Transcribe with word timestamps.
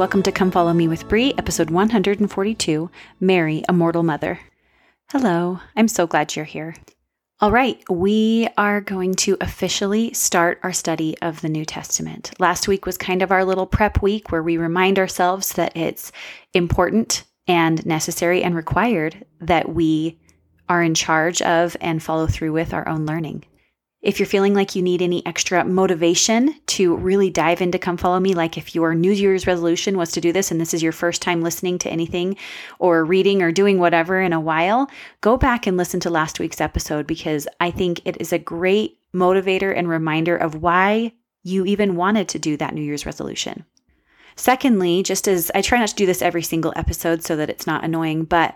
welcome 0.00 0.22
to 0.22 0.32
Come 0.32 0.50
Follow 0.50 0.72
Me 0.72 0.88
with 0.88 1.06
Bree, 1.10 1.34
episode 1.36 1.68
142 1.68 2.90
Mary, 3.20 3.62
a 3.68 3.74
Mortal 3.74 4.02
Mother. 4.02 4.40
Hello, 5.10 5.60
I'm 5.76 5.88
so 5.88 6.06
glad 6.06 6.34
you're 6.34 6.46
here. 6.46 6.74
All 7.38 7.50
right, 7.50 7.78
we 7.90 8.48
are 8.56 8.80
going 8.80 9.12
to 9.16 9.36
officially 9.42 10.14
start 10.14 10.58
our 10.62 10.72
study 10.72 11.18
of 11.20 11.42
the 11.42 11.50
New 11.50 11.66
Testament. 11.66 12.30
Last 12.38 12.66
week 12.66 12.86
was 12.86 12.96
kind 12.96 13.20
of 13.20 13.30
our 13.30 13.44
little 13.44 13.66
prep 13.66 14.00
week 14.00 14.32
where 14.32 14.42
we 14.42 14.56
remind 14.56 14.98
ourselves 14.98 15.52
that 15.52 15.76
it's 15.76 16.12
important 16.54 17.24
and 17.46 17.84
necessary 17.84 18.42
and 18.42 18.56
required 18.56 19.26
that 19.42 19.68
we 19.68 20.18
are 20.66 20.82
in 20.82 20.94
charge 20.94 21.42
of 21.42 21.76
and 21.82 22.02
follow 22.02 22.26
through 22.26 22.52
with 22.52 22.72
our 22.72 22.88
own 22.88 23.04
learning. 23.04 23.44
If 24.02 24.18
you're 24.18 24.26
feeling 24.26 24.54
like 24.54 24.74
you 24.74 24.80
need 24.80 25.02
any 25.02 25.24
extra 25.26 25.62
motivation 25.62 26.54
to 26.68 26.96
really 26.96 27.28
dive 27.28 27.60
into 27.60 27.78
Come 27.78 27.98
Follow 27.98 28.18
Me, 28.18 28.32
like 28.32 28.56
if 28.56 28.74
your 28.74 28.94
New 28.94 29.12
Year's 29.12 29.46
resolution 29.46 29.98
was 29.98 30.10
to 30.12 30.22
do 30.22 30.32
this 30.32 30.50
and 30.50 30.58
this 30.58 30.72
is 30.72 30.82
your 30.82 30.92
first 30.92 31.20
time 31.20 31.42
listening 31.42 31.76
to 31.80 31.90
anything 31.90 32.38
or 32.78 33.04
reading 33.04 33.42
or 33.42 33.52
doing 33.52 33.78
whatever 33.78 34.18
in 34.18 34.32
a 34.32 34.40
while, 34.40 34.90
go 35.20 35.36
back 35.36 35.66
and 35.66 35.76
listen 35.76 36.00
to 36.00 36.08
last 36.08 36.40
week's 36.40 36.62
episode 36.62 37.06
because 37.06 37.46
I 37.60 37.70
think 37.70 38.00
it 38.06 38.18
is 38.18 38.32
a 38.32 38.38
great 38.38 38.98
motivator 39.12 39.76
and 39.76 39.86
reminder 39.86 40.34
of 40.34 40.62
why 40.62 41.12
you 41.42 41.66
even 41.66 41.94
wanted 41.94 42.26
to 42.30 42.38
do 42.38 42.56
that 42.56 42.72
New 42.72 42.82
Year's 42.82 43.04
resolution. 43.04 43.66
Secondly, 44.34 45.02
just 45.02 45.28
as 45.28 45.50
I 45.54 45.60
try 45.60 45.78
not 45.78 45.88
to 45.88 45.94
do 45.94 46.06
this 46.06 46.22
every 46.22 46.42
single 46.42 46.72
episode 46.74 47.22
so 47.22 47.36
that 47.36 47.50
it's 47.50 47.66
not 47.66 47.84
annoying, 47.84 48.24
but 48.24 48.54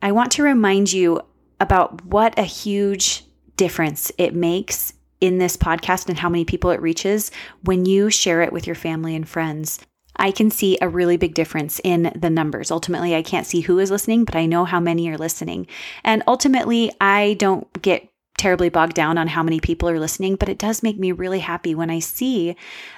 I 0.00 0.12
want 0.12 0.32
to 0.32 0.42
remind 0.42 0.90
you 0.90 1.20
about 1.60 2.02
what 2.06 2.38
a 2.38 2.44
huge 2.44 3.25
difference 3.56 4.12
it 4.18 4.34
makes 4.34 4.92
in 5.20 5.38
this 5.38 5.56
podcast 5.56 6.08
and 6.08 6.18
how 6.18 6.28
many 6.28 6.44
people 6.44 6.70
it 6.70 6.82
reaches 6.82 7.30
when 7.62 7.86
you 7.86 8.10
share 8.10 8.42
it 8.42 8.52
with 8.52 8.66
your 8.66 8.76
family 8.76 9.14
and 9.14 9.28
friends. 9.28 9.80
I 10.18 10.30
can 10.30 10.50
see 10.50 10.78
a 10.80 10.88
really 10.88 11.16
big 11.16 11.34
difference 11.34 11.80
in 11.84 12.12
the 12.16 12.30
numbers. 12.30 12.70
Ultimately, 12.70 13.14
I 13.14 13.22
can't 13.22 13.46
see 13.46 13.60
who 13.60 13.78
is 13.78 13.90
listening, 13.90 14.24
but 14.24 14.34
I 14.34 14.46
know 14.46 14.64
how 14.64 14.80
many 14.80 15.08
are 15.10 15.18
listening. 15.18 15.66
And 16.04 16.22
ultimately, 16.26 16.90
I 17.00 17.34
don't 17.38 17.70
get 17.82 18.08
terribly 18.38 18.68
bogged 18.68 18.94
down 18.94 19.18
on 19.18 19.28
how 19.28 19.42
many 19.42 19.60
people 19.60 19.88
are 19.88 20.00
listening, 20.00 20.36
but 20.36 20.48
it 20.48 20.58
does 20.58 20.82
make 20.82 20.98
me 20.98 21.12
really 21.12 21.40
happy 21.40 21.74
when 21.74 21.90
I 21.90 21.98
see 21.98 22.56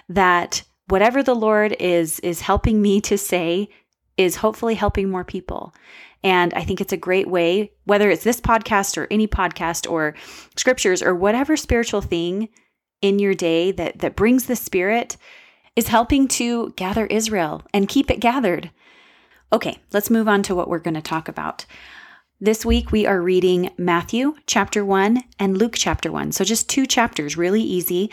that 0.09 0.63
whatever 0.89 1.23
the 1.23 1.35
Lord 1.35 1.77
is 1.79 2.19
is 2.21 2.41
helping 2.41 2.81
me 2.83 3.01
to 3.03 3.19
say 3.19 3.69
is 4.17 4.37
hopefully 4.37 4.75
helping 4.75 5.11
more 5.11 5.25
people. 5.25 5.75
And 6.25 6.53
I 6.55 6.65
think 6.65 6.81
it's 6.81 6.93
a 6.93 6.97
great 6.97 7.29
way, 7.29 7.73
whether 7.85 8.11
it's 8.11 8.25
this 8.25 8.41
podcast 8.41 8.97
or 8.97 9.07
any 9.11 9.29
podcast 9.29 9.91
or 9.91 10.15
scriptures 10.57 11.03
or 11.03 11.15
whatever 11.15 11.57
spiritual 11.57 12.01
thing 12.01 12.49
in 13.01 13.19
your 13.19 13.35
day 13.35 13.71
that, 13.73 14.01
that 14.01 14.17
brings 14.17 14.47
the 14.47 14.57
Spirit, 14.57 15.17
is 15.77 15.89
helping 15.89 16.27
to 16.27 16.71
gather 16.71 17.07
Israel 17.07 17.63
and 17.73 17.89
keep 17.89 18.11
it 18.11 18.19
gathered. 18.19 18.71
Okay, 19.53 19.79
let's 19.93 20.11
move 20.11 20.29
on 20.29 20.43
to 20.43 20.55
what 20.55 20.69
we're 20.69 20.81
going 20.81 20.95
to 20.95 21.01
talk 21.01 21.29
about. 21.29 21.65
This 22.41 22.65
week 22.67 22.93
we 22.93 23.07
are 23.07 23.21
reading 23.21 23.71
Matthew 23.79 24.35
chapter 24.47 24.85
1 24.85 25.23
and 25.39 25.57
Luke 25.57 25.75
chapter 25.77 26.11
1. 26.13 26.33
So 26.33 26.45
just 26.45 26.69
two 26.69 26.87
chapters, 26.87 27.37
really 27.37 27.63
easy. 27.63 28.11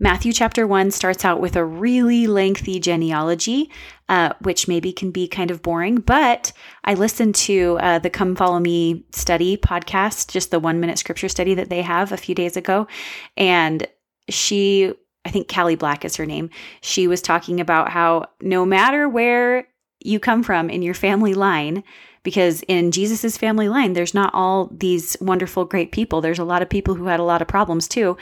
Matthew 0.00 0.32
chapter 0.32 0.66
1 0.66 0.90
starts 0.90 1.24
out 1.24 1.40
with 1.40 1.54
a 1.54 1.64
really 1.64 2.26
lengthy 2.26 2.80
genealogy, 2.80 3.70
uh, 4.08 4.32
which 4.40 4.66
maybe 4.66 4.92
can 4.92 5.12
be 5.12 5.28
kind 5.28 5.52
of 5.52 5.62
boring, 5.62 5.96
but 5.96 6.52
I 6.82 6.94
listened 6.94 7.36
to 7.36 7.78
uh, 7.80 8.00
the 8.00 8.10
Come 8.10 8.34
Follow 8.34 8.58
Me 8.58 9.04
study 9.12 9.56
podcast, 9.56 10.32
just 10.32 10.50
the 10.50 10.58
one 10.58 10.80
minute 10.80 10.98
scripture 10.98 11.28
study 11.28 11.54
that 11.54 11.70
they 11.70 11.82
have 11.82 12.10
a 12.10 12.16
few 12.16 12.34
days 12.34 12.56
ago. 12.56 12.88
And 13.36 13.86
she, 14.28 14.92
I 15.24 15.30
think 15.30 15.52
Callie 15.52 15.76
Black 15.76 16.04
is 16.04 16.16
her 16.16 16.26
name, 16.26 16.50
she 16.80 17.06
was 17.06 17.22
talking 17.22 17.60
about 17.60 17.90
how 17.90 18.26
no 18.42 18.66
matter 18.66 19.08
where 19.08 19.68
you 20.00 20.18
come 20.18 20.42
from 20.42 20.70
in 20.70 20.82
your 20.82 20.94
family 20.94 21.34
line, 21.34 21.84
because 22.24 22.62
in 22.62 22.90
Jesus's 22.90 23.38
family 23.38 23.68
line, 23.68 23.92
there's 23.92 24.14
not 24.14 24.34
all 24.34 24.70
these 24.72 25.16
wonderful, 25.20 25.64
great 25.64 25.92
people. 25.92 26.20
There's 26.20 26.38
a 26.40 26.44
lot 26.44 26.62
of 26.62 26.68
people 26.68 26.94
who 26.96 27.06
had 27.06 27.20
a 27.20 27.24
lot 27.24 27.42
of 27.42 27.48
problems 27.48 27.86
too 27.86 28.16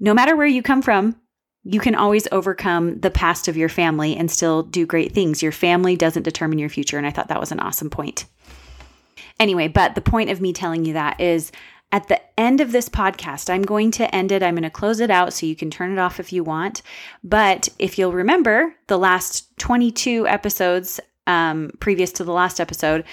no 0.00 0.14
matter 0.14 0.36
where 0.36 0.46
you 0.46 0.62
come 0.62 0.82
from, 0.82 1.16
you 1.64 1.80
can 1.80 1.94
always 1.94 2.28
overcome 2.30 3.00
the 3.00 3.10
past 3.10 3.48
of 3.48 3.56
your 3.56 3.68
family 3.68 4.16
and 4.16 4.30
still 4.30 4.62
do 4.62 4.86
great 4.86 5.12
things. 5.12 5.42
Your 5.42 5.52
family 5.52 5.96
doesn't 5.96 6.22
determine 6.22 6.58
your 6.58 6.68
future. 6.68 6.98
And 6.98 7.06
I 7.06 7.10
thought 7.10 7.28
that 7.28 7.40
was 7.40 7.52
an 7.52 7.60
awesome 7.60 7.90
point. 7.90 8.26
Anyway, 9.40 9.68
but 9.68 9.94
the 9.94 10.00
point 10.00 10.30
of 10.30 10.40
me 10.40 10.52
telling 10.52 10.84
you 10.84 10.92
that 10.92 11.20
is 11.20 11.50
at 11.90 12.08
the 12.08 12.20
end 12.38 12.60
of 12.60 12.72
this 12.72 12.88
podcast, 12.88 13.48
I'm 13.48 13.62
going 13.62 13.90
to 13.92 14.14
end 14.14 14.30
it. 14.30 14.42
I'm 14.42 14.54
going 14.54 14.62
to 14.64 14.70
close 14.70 15.00
it 15.00 15.10
out 15.10 15.32
so 15.32 15.46
you 15.46 15.56
can 15.56 15.70
turn 15.70 15.92
it 15.92 15.98
off 15.98 16.20
if 16.20 16.32
you 16.32 16.44
want. 16.44 16.82
But 17.22 17.68
if 17.78 17.98
you'll 17.98 18.12
remember, 18.12 18.74
the 18.88 18.98
last 18.98 19.56
22 19.58 20.26
episodes 20.28 21.00
um, 21.26 21.70
previous 21.80 22.12
to 22.12 22.24
the 22.24 22.32
last 22.32 22.60
episode, 22.60 23.04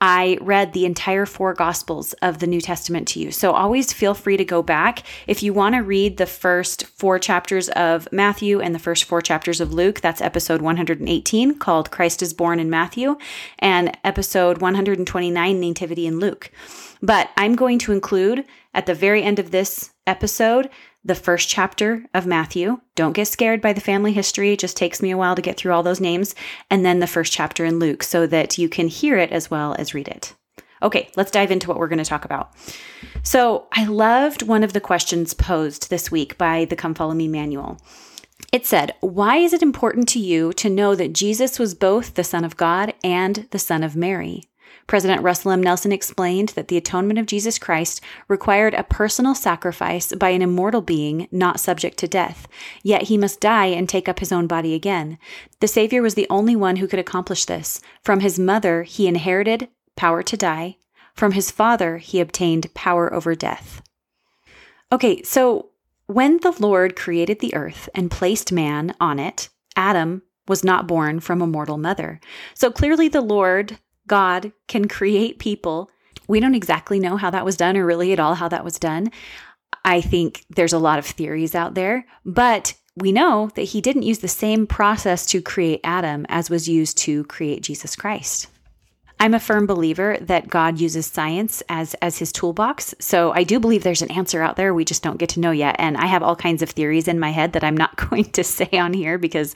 I 0.00 0.38
read 0.40 0.72
the 0.72 0.86
entire 0.86 1.26
four 1.26 1.52
gospels 1.52 2.14
of 2.14 2.38
the 2.38 2.46
New 2.46 2.60
Testament 2.60 3.06
to 3.08 3.20
you. 3.20 3.30
So 3.30 3.52
always 3.52 3.92
feel 3.92 4.14
free 4.14 4.38
to 4.38 4.44
go 4.44 4.62
back. 4.62 5.02
If 5.26 5.42
you 5.42 5.52
want 5.52 5.74
to 5.74 5.82
read 5.82 6.16
the 6.16 6.26
first 6.26 6.86
four 6.86 7.18
chapters 7.18 7.68
of 7.70 8.08
Matthew 8.10 8.60
and 8.60 8.74
the 8.74 8.78
first 8.78 9.04
four 9.04 9.20
chapters 9.20 9.60
of 9.60 9.74
Luke, 9.74 10.00
that's 10.00 10.22
episode 10.22 10.62
118 10.62 11.58
called 11.58 11.90
Christ 11.90 12.22
is 12.22 12.32
Born 12.32 12.58
in 12.58 12.70
Matthew 12.70 13.18
and 13.58 13.96
episode 14.02 14.62
129 14.62 15.60
Nativity 15.60 16.06
in 16.06 16.18
Luke. 16.18 16.50
But 17.02 17.30
I'm 17.36 17.54
going 17.54 17.78
to 17.80 17.92
include 17.92 18.44
at 18.72 18.86
the 18.86 18.94
very 18.94 19.22
end 19.22 19.38
of 19.38 19.50
this 19.50 19.90
episode 20.06 20.70
the 21.04 21.14
first 21.14 21.48
chapter 21.48 22.04
of 22.12 22.26
Matthew. 22.26 22.80
Don't 22.94 23.14
get 23.14 23.28
scared 23.28 23.60
by 23.60 23.72
the 23.72 23.80
family 23.80 24.12
history. 24.12 24.52
It 24.52 24.58
just 24.58 24.76
takes 24.76 25.00
me 25.00 25.10
a 25.10 25.16
while 25.16 25.34
to 25.34 25.42
get 25.42 25.56
through 25.56 25.72
all 25.72 25.82
those 25.82 26.00
names. 26.00 26.34
And 26.70 26.84
then 26.84 27.00
the 27.00 27.06
first 27.06 27.32
chapter 27.32 27.64
in 27.64 27.78
Luke 27.78 28.02
so 28.02 28.26
that 28.26 28.58
you 28.58 28.68
can 28.68 28.88
hear 28.88 29.16
it 29.16 29.32
as 29.32 29.50
well 29.50 29.74
as 29.78 29.94
read 29.94 30.08
it. 30.08 30.34
Okay, 30.82 31.10
let's 31.16 31.30
dive 31.30 31.50
into 31.50 31.68
what 31.68 31.78
we're 31.78 31.88
going 31.88 31.98
to 31.98 32.04
talk 32.04 32.24
about. 32.24 32.52
So, 33.22 33.66
I 33.72 33.84
loved 33.84 34.42
one 34.42 34.64
of 34.64 34.72
the 34.72 34.80
questions 34.80 35.34
posed 35.34 35.90
this 35.90 36.10
week 36.10 36.38
by 36.38 36.64
the 36.64 36.76
Come 36.76 36.94
Follow 36.94 37.12
Me 37.12 37.28
manual. 37.28 37.78
It 38.52 38.66
said, 38.66 38.94
Why 39.00 39.36
is 39.36 39.52
it 39.52 39.62
important 39.62 40.08
to 40.10 40.18
you 40.18 40.52
to 40.54 40.70
know 40.70 40.94
that 40.94 41.12
Jesus 41.12 41.58
was 41.58 41.74
both 41.74 42.14
the 42.14 42.24
Son 42.24 42.44
of 42.44 42.56
God 42.56 42.94
and 43.04 43.46
the 43.50 43.58
Son 43.58 43.82
of 43.82 43.94
Mary? 43.94 44.49
President 44.90 45.22
Russell 45.22 45.52
M. 45.52 45.62
Nelson 45.62 45.92
explained 45.92 46.48
that 46.56 46.66
the 46.66 46.76
atonement 46.76 47.20
of 47.20 47.26
Jesus 47.26 47.60
Christ 47.60 48.00
required 48.26 48.74
a 48.74 48.82
personal 48.82 49.36
sacrifice 49.36 50.12
by 50.12 50.30
an 50.30 50.42
immortal 50.42 50.80
being 50.80 51.28
not 51.30 51.60
subject 51.60 51.96
to 51.98 52.08
death, 52.08 52.48
yet 52.82 53.02
he 53.02 53.16
must 53.16 53.38
die 53.38 53.66
and 53.66 53.88
take 53.88 54.08
up 54.08 54.18
his 54.18 54.32
own 54.32 54.48
body 54.48 54.74
again. 54.74 55.16
The 55.60 55.68
Savior 55.68 56.02
was 56.02 56.16
the 56.16 56.26
only 56.28 56.56
one 56.56 56.74
who 56.74 56.88
could 56.88 56.98
accomplish 56.98 57.44
this. 57.44 57.80
From 58.02 58.18
his 58.18 58.36
mother, 58.36 58.82
he 58.82 59.06
inherited 59.06 59.68
power 59.94 60.24
to 60.24 60.36
die. 60.36 60.76
From 61.14 61.32
his 61.32 61.52
father, 61.52 61.98
he 61.98 62.18
obtained 62.18 62.74
power 62.74 63.14
over 63.14 63.36
death. 63.36 63.82
Okay, 64.90 65.22
so 65.22 65.68
when 66.06 66.38
the 66.38 66.56
Lord 66.58 66.96
created 66.96 67.38
the 67.38 67.54
earth 67.54 67.88
and 67.94 68.10
placed 68.10 68.50
man 68.50 68.96
on 68.98 69.20
it, 69.20 69.50
Adam 69.76 70.22
was 70.48 70.64
not 70.64 70.88
born 70.88 71.20
from 71.20 71.40
a 71.40 71.46
mortal 71.46 71.78
mother. 71.78 72.18
So 72.54 72.72
clearly, 72.72 73.06
the 73.06 73.20
Lord 73.20 73.78
God 74.10 74.50
can 74.66 74.88
create 74.88 75.38
people. 75.38 75.88
We 76.26 76.40
don't 76.40 76.56
exactly 76.56 76.98
know 76.98 77.16
how 77.16 77.30
that 77.30 77.44
was 77.44 77.56
done 77.56 77.76
or 77.76 77.86
really 77.86 78.12
at 78.12 78.18
all 78.18 78.34
how 78.34 78.48
that 78.48 78.64
was 78.64 78.76
done. 78.76 79.12
I 79.84 80.00
think 80.00 80.44
there's 80.50 80.72
a 80.72 80.80
lot 80.80 80.98
of 80.98 81.06
theories 81.06 81.54
out 81.54 81.74
there, 81.74 82.06
but 82.26 82.74
we 82.96 83.12
know 83.12 83.52
that 83.54 83.62
he 83.62 83.80
didn't 83.80 84.02
use 84.02 84.18
the 84.18 84.26
same 84.26 84.66
process 84.66 85.24
to 85.26 85.40
create 85.40 85.78
Adam 85.84 86.26
as 86.28 86.50
was 86.50 86.68
used 86.68 86.98
to 86.98 87.22
create 87.26 87.62
Jesus 87.62 87.94
Christ. 87.94 88.48
I'm 89.20 89.34
a 89.34 89.40
firm 89.40 89.66
believer 89.66 90.16
that 90.22 90.48
God 90.48 90.80
uses 90.80 91.06
science 91.06 91.62
as 91.68 91.92
as 92.00 92.18
his 92.18 92.32
toolbox. 92.32 92.94
So 92.98 93.32
I 93.32 93.44
do 93.44 93.60
believe 93.60 93.82
there's 93.82 94.00
an 94.00 94.10
answer 94.10 94.40
out 94.40 94.56
there 94.56 94.72
we 94.72 94.84
just 94.84 95.02
don't 95.02 95.18
get 95.18 95.28
to 95.30 95.40
know 95.40 95.50
yet. 95.50 95.76
And 95.78 95.98
I 95.98 96.06
have 96.06 96.22
all 96.22 96.34
kinds 96.34 96.62
of 96.62 96.70
theories 96.70 97.06
in 97.06 97.20
my 97.20 97.30
head 97.30 97.52
that 97.52 97.62
I'm 97.62 97.76
not 97.76 97.96
going 98.10 98.24
to 98.24 98.42
say 98.42 98.70
on 98.72 98.94
here 98.94 99.18
because 99.18 99.54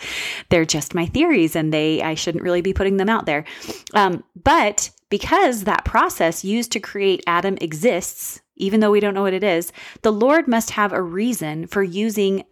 they're 0.50 0.66
just 0.66 0.94
my 0.94 1.06
theories 1.06 1.56
and 1.56 1.72
they 1.72 2.02
I 2.02 2.14
shouldn't 2.14 2.44
really 2.44 2.60
be 2.60 2.74
putting 2.74 2.98
them 2.98 3.08
out 3.08 3.24
there. 3.24 3.44
Um, 3.94 4.22
but 4.36 4.90
because 5.08 5.64
that 5.64 5.86
process 5.86 6.44
used 6.44 6.70
to 6.72 6.80
create 6.80 7.24
Adam 7.26 7.56
exists, 7.60 8.42
even 8.56 8.80
though 8.80 8.90
we 8.90 9.00
don't 9.00 9.14
know 9.14 9.22
what 9.22 9.32
it 9.32 9.44
is, 9.44 9.72
the 10.02 10.12
Lord 10.12 10.46
must 10.46 10.70
have 10.70 10.92
a 10.92 11.00
reason 11.00 11.66
for 11.66 11.82
using 11.82 12.44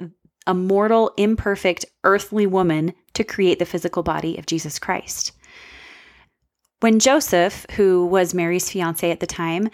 a 0.47 0.55
mortal, 0.55 1.13
imperfect, 1.17 1.85
earthly 2.05 2.47
woman 2.47 2.95
to 3.15 3.23
create 3.23 3.59
the 3.59 3.67
physical 3.67 4.03
body 4.03 4.39
of 4.39 4.47
Jesus 4.47 4.79
Christ. 4.79 5.33
When 6.83 6.99
Joseph, 6.99 7.65
who 7.77 8.05
was 8.05 8.35
Mary's 8.35 8.69
fiance 8.69 9.09
at 9.09 9.21
the 9.21 9.27
time, 9.27 9.69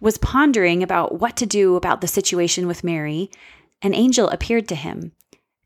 was 0.00 0.16
pondering 0.16 0.80
about 0.80 1.18
what 1.18 1.36
to 1.38 1.44
do 1.44 1.74
about 1.74 2.00
the 2.00 2.06
situation 2.06 2.68
with 2.68 2.84
Mary, 2.84 3.32
an 3.82 3.96
angel 3.96 4.28
appeared 4.28 4.68
to 4.68 4.76
him. 4.76 5.10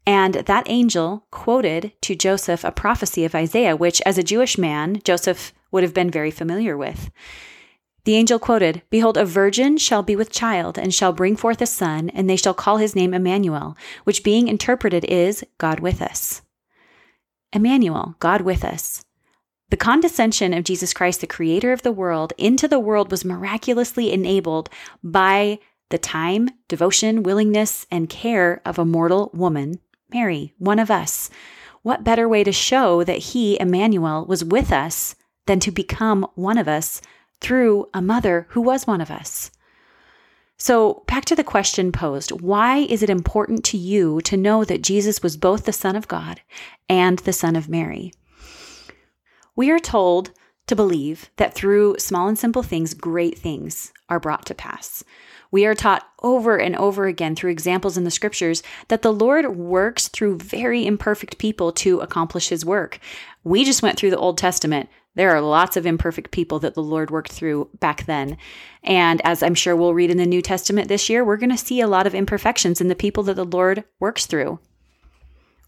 And 0.06 0.32
that 0.36 0.70
angel 0.70 1.26
quoted 1.30 1.92
to 2.00 2.14
Joseph 2.14 2.64
a 2.64 2.72
prophecy 2.72 3.26
of 3.26 3.34
Isaiah, 3.34 3.76
which, 3.76 4.00
as 4.06 4.16
a 4.16 4.22
Jewish 4.22 4.56
man, 4.56 5.02
Joseph 5.04 5.52
would 5.70 5.82
have 5.82 5.92
been 5.92 6.10
very 6.10 6.30
familiar 6.30 6.78
with. 6.78 7.10
The 8.04 8.16
angel 8.16 8.38
quoted, 8.38 8.80
Behold, 8.88 9.18
a 9.18 9.26
virgin 9.26 9.76
shall 9.76 10.02
be 10.02 10.16
with 10.16 10.32
child, 10.32 10.78
and 10.78 10.94
shall 10.94 11.12
bring 11.12 11.36
forth 11.36 11.60
a 11.60 11.66
son, 11.66 12.08
and 12.08 12.30
they 12.30 12.36
shall 12.36 12.54
call 12.54 12.78
his 12.78 12.96
name 12.96 13.12
Emmanuel, 13.12 13.76
which 14.04 14.24
being 14.24 14.48
interpreted 14.48 15.04
is 15.04 15.44
God 15.58 15.78
with 15.78 16.00
us. 16.00 16.40
Emmanuel, 17.52 18.16
God 18.18 18.40
with 18.40 18.64
us. 18.64 19.04
The 19.68 19.76
condescension 19.76 20.54
of 20.54 20.62
Jesus 20.62 20.92
Christ, 20.92 21.20
the 21.20 21.26
creator 21.26 21.72
of 21.72 21.82
the 21.82 21.90
world, 21.90 22.32
into 22.38 22.68
the 22.68 22.78
world 22.78 23.10
was 23.10 23.24
miraculously 23.24 24.12
enabled 24.12 24.70
by 25.02 25.58
the 25.88 25.98
time, 25.98 26.50
devotion, 26.68 27.24
willingness, 27.24 27.84
and 27.90 28.08
care 28.08 28.62
of 28.64 28.78
a 28.78 28.84
mortal 28.84 29.30
woman, 29.34 29.80
Mary, 30.12 30.54
one 30.58 30.78
of 30.78 30.90
us. 30.90 31.30
What 31.82 32.04
better 32.04 32.28
way 32.28 32.44
to 32.44 32.52
show 32.52 33.02
that 33.04 33.18
he, 33.18 33.58
Emmanuel, 33.58 34.24
was 34.26 34.44
with 34.44 34.72
us 34.72 35.16
than 35.46 35.58
to 35.60 35.72
become 35.72 36.26
one 36.34 36.58
of 36.58 36.68
us 36.68 37.02
through 37.40 37.88
a 37.92 38.02
mother 38.02 38.46
who 38.50 38.60
was 38.60 38.86
one 38.86 39.00
of 39.00 39.10
us? 39.10 39.50
So, 40.58 41.04
back 41.06 41.24
to 41.26 41.36
the 41.36 41.44
question 41.44 41.92
posed 41.92 42.30
why 42.40 42.78
is 42.78 43.02
it 43.02 43.10
important 43.10 43.64
to 43.66 43.76
you 43.76 44.20
to 44.22 44.36
know 44.36 44.64
that 44.64 44.82
Jesus 44.82 45.22
was 45.22 45.36
both 45.36 45.64
the 45.64 45.72
Son 45.72 45.96
of 45.96 46.08
God 46.08 46.40
and 46.88 47.18
the 47.20 47.32
Son 47.32 47.56
of 47.56 47.68
Mary? 47.68 48.12
We 49.56 49.70
are 49.70 49.78
told 49.78 50.32
to 50.66 50.76
believe 50.76 51.30
that 51.36 51.54
through 51.54 51.96
small 51.98 52.28
and 52.28 52.38
simple 52.38 52.62
things, 52.62 52.92
great 52.92 53.38
things 53.38 53.92
are 54.08 54.20
brought 54.20 54.44
to 54.46 54.54
pass. 54.54 55.02
We 55.50 55.64
are 55.64 55.74
taught 55.74 56.06
over 56.22 56.58
and 56.58 56.76
over 56.76 57.06
again 57.06 57.34
through 57.34 57.52
examples 57.52 57.96
in 57.96 58.04
the 58.04 58.10
scriptures 58.10 58.62
that 58.88 59.02
the 59.02 59.12
Lord 59.12 59.56
works 59.56 60.08
through 60.08 60.38
very 60.38 60.84
imperfect 60.86 61.38
people 61.38 61.72
to 61.72 62.00
accomplish 62.00 62.48
his 62.48 62.64
work. 62.64 62.98
We 63.44 63.64
just 63.64 63.82
went 63.82 63.98
through 63.98 64.10
the 64.10 64.18
Old 64.18 64.36
Testament. 64.36 64.90
There 65.14 65.34
are 65.34 65.40
lots 65.40 65.78
of 65.78 65.86
imperfect 65.86 66.32
people 66.32 66.58
that 66.58 66.74
the 66.74 66.82
Lord 66.82 67.10
worked 67.10 67.32
through 67.32 67.70
back 67.80 68.04
then. 68.04 68.36
And 68.82 69.22
as 69.24 69.42
I'm 69.42 69.54
sure 69.54 69.74
we'll 69.74 69.94
read 69.94 70.10
in 70.10 70.18
the 70.18 70.26
New 70.26 70.42
Testament 70.42 70.88
this 70.88 71.08
year, 71.08 71.24
we're 71.24 71.38
going 71.38 71.50
to 71.50 71.56
see 71.56 71.80
a 71.80 71.88
lot 71.88 72.06
of 72.06 72.14
imperfections 72.14 72.82
in 72.82 72.88
the 72.88 72.94
people 72.94 73.22
that 73.22 73.34
the 73.34 73.44
Lord 73.44 73.84
works 74.00 74.26
through. 74.26 74.58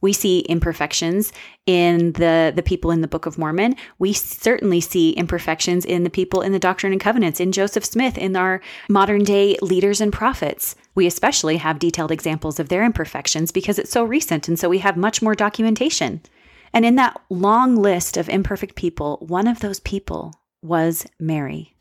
We 0.01 0.13
see 0.13 0.41
imperfections 0.41 1.33
in 1.67 2.13
the, 2.13 2.53
the 2.55 2.63
people 2.63 2.91
in 2.91 3.01
the 3.01 3.09
Book 3.09 3.27
of 3.27 3.39
Mormon. 3.39 3.77
We 3.99 4.13
certainly 4.13 4.81
see 4.81 5.11
imperfections 5.11 5.85
in 5.85 6.05
the 6.05 6.11
people 6.11 6.41
in 6.41 6.53
the 6.53 6.59
Doctrine 6.59 6.93
and 6.93 7.01
Covenants, 7.01 7.41
in 7.41 7.53
Joseph 7.53 7.85
Smith, 7.85 8.17
in 8.17 8.37
our 8.37 8.61
modern 8.89 9.25
day 9.25 9.57
leaders 9.61 10.01
and 10.01 10.13
prophets. 10.13 10.77
We 10.95 11.07
especially 11.07 11.57
have 11.59 11.79
detailed 11.79 12.11
examples 12.11 12.61
of 12.61 12.69
their 12.69 12.85
imperfections 12.85 13.53
because 13.53 13.79
it's 13.79 13.91
so 13.91 14.05
recent, 14.05 14.49
and 14.49 14.59
so 14.59 14.69
we 14.69 14.79
have 14.79 14.97
much 14.97 15.23
more 15.23 15.35
documentation. 15.35 16.21
And 16.73 16.85
in 16.85 16.97
that 16.97 17.21
long 17.31 17.77
list 17.77 18.17
of 18.17 18.29
imperfect 18.29 18.75
people, 18.75 19.25
one 19.27 19.47
of 19.47 19.61
those 19.61 19.81
people 19.81 20.35
was 20.63 21.07
Mary. 21.19 21.75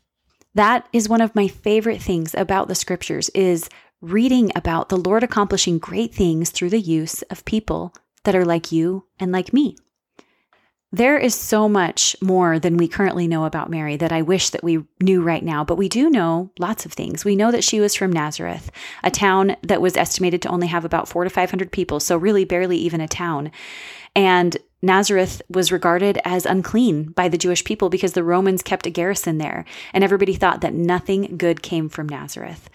That 0.54 0.88
is 0.92 1.08
one 1.08 1.20
of 1.20 1.34
my 1.34 1.46
favorite 1.46 2.00
things 2.00 2.34
about 2.34 2.68
the 2.68 2.74
scriptures 2.74 3.28
is 3.30 3.68
reading 4.00 4.50
about 4.54 4.88
the 4.88 4.96
Lord 4.96 5.22
accomplishing 5.22 5.78
great 5.78 6.14
things 6.14 6.50
through 6.50 6.70
the 6.70 6.80
use 6.80 7.22
of 7.22 7.44
people 7.44 7.92
that 8.24 8.36
are 8.36 8.44
like 8.44 8.72
you 8.72 9.06
and 9.18 9.32
like 9.32 9.52
me. 9.52 9.76
There 10.90 11.18
is 11.18 11.34
so 11.34 11.68
much 11.68 12.16
more 12.22 12.58
than 12.58 12.78
we 12.78 12.88
currently 12.88 13.28
know 13.28 13.44
about 13.44 13.68
Mary 13.68 13.98
that 13.98 14.10
I 14.10 14.22
wish 14.22 14.48
that 14.50 14.64
we 14.64 14.84
knew 15.02 15.20
right 15.20 15.44
now, 15.44 15.62
but 15.62 15.76
we 15.76 15.86
do 15.86 16.08
know 16.08 16.50
lots 16.58 16.86
of 16.86 16.94
things. 16.94 17.26
We 17.26 17.36
know 17.36 17.50
that 17.50 17.62
she 17.62 17.78
was 17.78 17.94
from 17.94 18.10
Nazareth, 18.10 18.70
a 19.04 19.10
town 19.10 19.56
that 19.62 19.82
was 19.82 19.98
estimated 19.98 20.40
to 20.42 20.48
only 20.48 20.68
have 20.68 20.86
about 20.86 21.06
4 21.06 21.24
to 21.24 21.30
500 21.30 21.70
people, 21.72 22.00
so 22.00 22.16
really 22.16 22.46
barely 22.46 22.78
even 22.78 23.02
a 23.02 23.08
town. 23.08 23.50
And 24.16 24.56
Nazareth 24.80 25.42
was 25.50 25.70
regarded 25.70 26.20
as 26.24 26.46
unclean 26.46 27.10
by 27.10 27.28
the 27.28 27.36
Jewish 27.36 27.64
people 27.64 27.90
because 27.90 28.14
the 28.14 28.24
Romans 28.24 28.62
kept 28.62 28.86
a 28.86 28.90
garrison 28.90 29.36
there, 29.36 29.66
and 29.92 30.02
everybody 30.02 30.34
thought 30.34 30.62
that 30.62 30.72
nothing 30.72 31.36
good 31.36 31.62
came 31.62 31.90
from 31.90 32.08
Nazareth. 32.08 32.70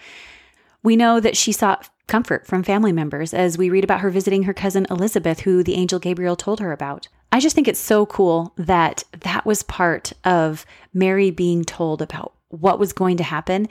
We 0.84 0.94
know 0.94 1.18
that 1.18 1.36
she 1.36 1.50
sought 1.50 1.88
comfort 2.06 2.46
from 2.46 2.62
family 2.62 2.92
members 2.92 3.32
as 3.32 3.56
we 3.56 3.70
read 3.70 3.84
about 3.84 4.00
her 4.00 4.10
visiting 4.10 4.44
her 4.44 4.54
cousin 4.54 4.86
Elizabeth, 4.90 5.40
who 5.40 5.62
the 5.62 5.74
angel 5.74 5.98
Gabriel 5.98 6.36
told 6.36 6.60
her 6.60 6.72
about. 6.72 7.08
I 7.32 7.40
just 7.40 7.54
think 7.54 7.66
it's 7.66 7.80
so 7.80 8.06
cool 8.06 8.52
that 8.56 9.04
that 9.20 9.44
was 9.44 9.62
part 9.62 10.12
of 10.24 10.64
Mary 10.92 11.30
being 11.30 11.64
told 11.64 12.00
about 12.00 12.34
what 12.48 12.78
was 12.78 12.92
going 12.92 13.16
to 13.16 13.24
happen, 13.24 13.68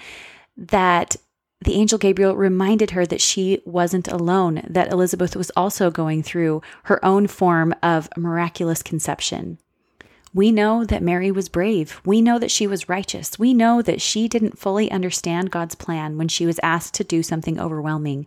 that 0.58 1.16
the 1.64 1.76
angel 1.76 1.98
Gabriel 1.98 2.36
reminded 2.36 2.92
her 2.92 3.06
that 3.06 3.22
she 3.22 3.62
wasn't 3.66 4.10
alone, 4.10 4.62
that 4.70 4.92
Elizabeth 4.92 5.36
was 5.36 5.50
also 5.52 5.90
going 5.90 6.22
through 6.22 6.62
her 6.84 7.04
own 7.06 7.28
form 7.28 7.74
of 7.82 8.10
miraculous 8.18 8.84
conception. 8.84 9.60
We 10.36 10.52
know 10.52 10.84
that 10.84 11.04
Mary 11.04 11.32
was 11.32 11.48
brave. 11.48 12.02
We 12.04 12.20
know 12.20 12.40
that 12.40 12.50
she 12.50 12.66
was 12.66 12.90
righteous. 12.90 13.38
We 13.38 13.54
know 13.54 13.84
that 13.84 14.02
she 14.02 14.28
didn't 14.28 14.58
fully 14.58 14.90
understand 14.90 15.52
God's 15.52 15.76
plan 15.76 16.18
when 16.18 16.28
she 16.28 16.48
was 16.48 16.60
asked 16.64 16.96
to 16.96 17.04
do 17.04 17.22
something 17.22 17.60
overwhelming. 17.60 18.26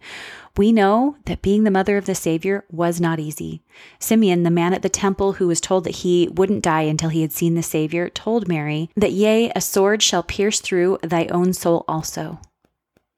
We 0.57 0.71
know 0.71 1.17
that 1.25 1.43
being 1.43 1.65
the 1.65 1.71
mother 1.71 1.97
of 1.97 2.07
the 2.07 2.15
Savior 2.15 2.65
was 2.71 3.01
not 3.01 3.19
easy. 3.19 3.63
Simeon, 3.99 4.45
the 4.45 4.51
man 4.51 4.73
at 4.73 4.83
the 4.83 4.89
temple 4.89 5.35
who 5.35 5.49
was 5.49 5.61
told 5.61 5.83
that 5.85 5.97
he 5.97 6.29
wouldn't 6.33 6.63
die 6.63 6.83
until 6.83 7.09
he 7.09 7.23
had 7.23 7.33
seen 7.33 7.57
the 7.57 7.63
Savior, 7.63 8.09
told 8.09 8.47
Mary 8.47 8.89
that, 8.95 9.13
Yea, 9.13 9.51
a 9.57 9.61
sword 9.61 10.01
shall 10.01 10.23
pierce 10.23 10.61
through 10.61 10.99
thy 11.03 11.27
own 11.27 11.53
soul 11.53 11.85
also. 11.89 12.39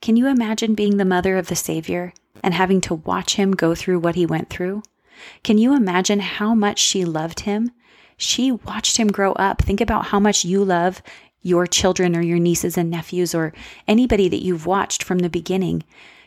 Can 0.00 0.16
you 0.16 0.26
imagine 0.28 0.74
being 0.74 0.96
the 0.96 1.04
mother 1.04 1.36
of 1.36 1.48
the 1.48 1.56
Savior 1.56 2.14
and 2.42 2.54
having 2.54 2.80
to 2.82 2.94
watch 2.94 3.34
him 3.34 3.52
go 3.52 3.74
through 3.74 3.98
what 3.98 4.14
he 4.14 4.24
went 4.24 4.48
through? 4.48 4.82
Can 5.42 5.58
you 5.58 5.74
imagine 5.74 6.20
how 6.20 6.54
much 6.54 6.78
she 6.78 7.04
loved 7.04 7.40
him 7.40 7.72
she 8.18 8.52
watched 8.52 8.98
him 8.98 9.08
grow 9.08 9.32
up. 9.34 9.62
Think 9.62 9.80
about 9.80 10.06
how 10.06 10.20
much 10.20 10.44
you 10.44 10.62
love 10.62 11.00
your 11.40 11.66
children 11.66 12.16
or 12.16 12.20
your 12.20 12.38
nieces 12.38 12.76
and 12.76 12.90
nephews 12.90 13.34
or 13.34 13.54
anybody 13.86 14.28
that 14.28 14.42
you've 14.42 14.66
watched 14.66 15.02
from 15.02 15.20
the 15.20 15.30
beginning. 15.30 15.84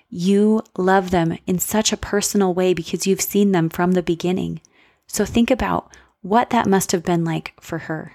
You 0.10 0.64
love 0.78 1.12
them 1.12 1.38
in 1.46 1.60
such 1.60 1.92
a 1.92 1.98
personal 1.98 2.54
way 2.54 2.74
because 2.74 3.06
you've 3.06 3.22
seen 3.22 3.52
them 3.52 3.70
from 3.70 3.92
the 3.92 4.02
beginning. 4.02 4.62
So 5.06 5.26
think 5.26 5.52
about 5.52 5.92
what 6.22 6.50
that 6.50 6.66
must 6.66 6.94
have 6.94 7.04
been 7.04 7.26
like 7.26 7.54
for 7.60 7.80
her. 7.80 8.14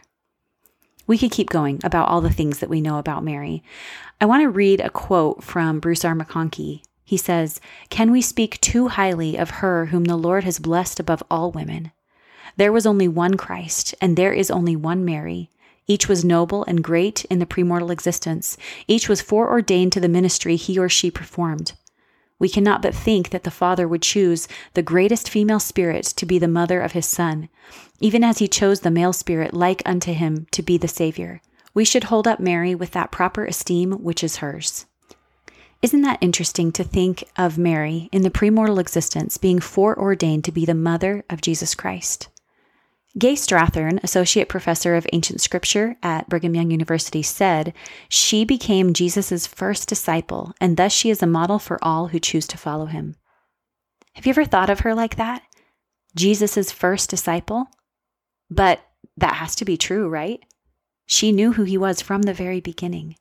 We 1.07 1.19
could 1.19 1.31
keep 1.31 1.51
going 1.51 1.81
about 1.85 2.09
all 2.09 2.21
the 2.21 2.31
things 2.31 2.59
that 2.59 2.71
we 2.71 2.81
know 2.81 2.99
about 2.99 3.25
Mary. 3.25 3.63
I 4.21 4.25
want 4.25 4.43
to 4.43 4.49
read 4.49 4.81
a 4.81 4.91
quote 4.91 5.45
from 5.45 5.81
Bruce 5.81 6.05
R. 6.05 6.15
McConkie. 6.15 6.83
He 7.05 7.17
says, 7.17 7.61
Can 7.91 8.11
we 8.11 8.23
speak 8.23 8.61
too 8.61 8.89
highly 8.89 9.37
of 9.37 9.51
her 9.51 9.87
whom 9.87 10.05
the 10.05 10.17
Lord 10.17 10.45
has 10.45 10.59
blessed 10.59 10.99
above 10.99 11.23
all 11.31 11.53
women? 11.53 11.93
There 12.57 12.73
was 12.73 12.87
only 12.87 13.07
one 13.07 13.37
Christ, 13.37 13.95
and 14.01 14.17
there 14.17 14.33
is 14.33 14.51
only 14.51 14.77
one 14.77 15.05
Mary. 15.05 15.51
Each 15.87 16.09
was 16.09 16.25
noble 16.25 16.65
and 16.65 16.83
great 16.83 17.25
in 17.27 17.39
the 17.39 17.47
premortal 17.47 17.91
existence. 17.91 18.57
Each 18.89 19.09
was 19.09 19.21
foreordained 19.21 19.93
to 19.93 20.01
the 20.01 20.09
ministry 20.09 20.57
he 20.57 20.79
or 20.79 20.89
she 20.89 21.11
performed. 21.11 21.75
We 22.39 22.49
cannot 22.49 22.83
but 22.83 22.95
think 22.95 23.31
that 23.31 23.45
the 23.45 23.51
Father 23.51 23.87
would 23.87 24.03
choose 24.03 24.49
the 24.75 24.83
greatest 24.83 25.31
female 25.31 25.61
spirit 25.61 26.05
to 26.17 26.27
be 26.27 26.39
the 26.39 26.49
mother 26.49 26.81
of 26.81 26.93
his 26.93 27.07
Son, 27.07 27.49
even 28.01 28.25
as 28.25 28.39
he 28.39 28.49
chose 28.49 28.81
the 28.81 28.91
male 28.91 29.13
spirit 29.13 29.55
like 29.55 29.83
unto 29.87 30.13
him 30.13 30.47
to 30.51 30.63
be 30.63 30.77
the 30.77 30.89
Savior. 30.89 31.41
We 31.73 31.85
should 31.85 32.05
hold 32.05 32.27
up 32.27 32.41
Mary 32.41 32.75
with 32.75 32.93
that 32.93 33.13
proper 33.13 33.45
esteem 33.45 33.93
which 34.03 34.25
is 34.25 34.37
hers. 34.37 34.87
Isn't 35.83 36.03
that 36.03 36.19
interesting 36.23 36.73
to 36.73 36.85
think 36.85 37.25
of 37.37 37.59
Mary 37.59 38.09
in 38.13 38.23
the 38.23 38.31
premortal 38.31 38.81
existence 38.81 39.37
being 39.37 39.61
foreordained 39.61 40.45
to 40.45 40.53
be 40.53 40.65
the 40.65 40.75
mother 40.75 41.23
of 41.29 41.43
Jesus 41.43 41.75
Christ? 41.75 42.29
Gaye 43.19 43.35
Strathearn, 43.35 44.03
associate 44.03 44.49
professor 44.49 44.95
of 44.95 45.07
ancient 45.13 45.41
scripture 45.41 45.97
at 46.03 46.29
Brigham 46.29 46.55
Young 46.55 46.71
University, 46.71 47.23
said, 47.23 47.73
She 48.11 48.45
became 48.45 48.93
Jesus' 48.93 49.47
first 49.47 49.89
disciple, 49.89 50.53
and 50.61 50.77
thus 50.77 50.93
she 50.93 51.09
is 51.09 51.23
a 51.23 51.27
model 51.27 51.59
for 51.59 51.83
all 51.83 52.09
who 52.09 52.21
choose 52.21 52.47
to 52.49 52.59
follow 52.59 52.87
him. 52.87 53.17
Have 54.13 54.27
you 54.27 54.31
ever 54.31 54.45
thought 54.45 54.69
of 54.69 54.81
her 54.81 54.95
like 54.95 55.17
that? 55.17 55.43
Jesus' 56.15 56.71
first 56.71 57.09
disciple? 57.09 57.69
But 58.51 58.81
that 59.17 59.37
has 59.37 59.55
to 59.57 59.65
be 59.65 59.79
true, 59.79 60.09
right? 60.09 60.45
She 61.07 61.33
knew 61.33 61.53
who 61.53 61.65
he 61.65 61.79
was 61.79 62.03
from 62.03 62.23
the 62.23 62.35
very 62.35 62.61
beginning. 62.61 63.17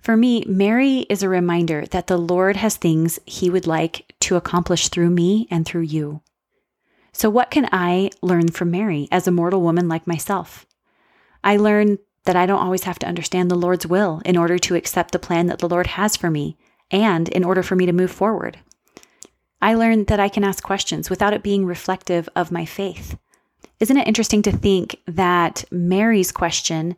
For 0.00 0.16
me, 0.16 0.44
Mary 0.46 1.00
is 1.10 1.22
a 1.22 1.28
reminder 1.28 1.84
that 1.90 2.06
the 2.06 2.16
Lord 2.16 2.56
has 2.56 2.76
things 2.76 3.18
he 3.26 3.50
would 3.50 3.66
like 3.66 4.14
to 4.20 4.36
accomplish 4.36 4.88
through 4.88 5.10
me 5.10 5.46
and 5.50 5.66
through 5.66 5.82
you. 5.82 6.22
So, 7.18 7.28
what 7.28 7.50
can 7.50 7.68
I 7.72 8.10
learn 8.22 8.46
from 8.46 8.70
Mary 8.70 9.08
as 9.10 9.26
a 9.26 9.32
mortal 9.32 9.60
woman 9.60 9.88
like 9.88 10.06
myself? 10.06 10.64
I 11.42 11.56
learn 11.56 11.98
that 12.26 12.36
I 12.36 12.46
don't 12.46 12.62
always 12.62 12.84
have 12.84 13.00
to 13.00 13.08
understand 13.08 13.50
the 13.50 13.56
Lord's 13.56 13.88
will 13.88 14.22
in 14.24 14.36
order 14.36 14.56
to 14.60 14.76
accept 14.76 15.10
the 15.10 15.18
plan 15.18 15.48
that 15.48 15.58
the 15.58 15.68
Lord 15.68 15.88
has 15.88 16.16
for 16.16 16.30
me 16.30 16.56
and 16.92 17.28
in 17.30 17.42
order 17.42 17.64
for 17.64 17.74
me 17.74 17.86
to 17.86 17.92
move 17.92 18.12
forward. 18.12 18.60
I 19.60 19.74
learned 19.74 20.06
that 20.06 20.20
I 20.20 20.28
can 20.28 20.44
ask 20.44 20.62
questions 20.62 21.10
without 21.10 21.32
it 21.32 21.42
being 21.42 21.66
reflective 21.66 22.28
of 22.36 22.52
my 22.52 22.64
faith. 22.64 23.18
Isn't 23.80 23.96
it 23.96 24.06
interesting 24.06 24.42
to 24.42 24.52
think 24.52 24.94
that 25.08 25.64
Mary's 25.72 26.30
question, 26.30 26.96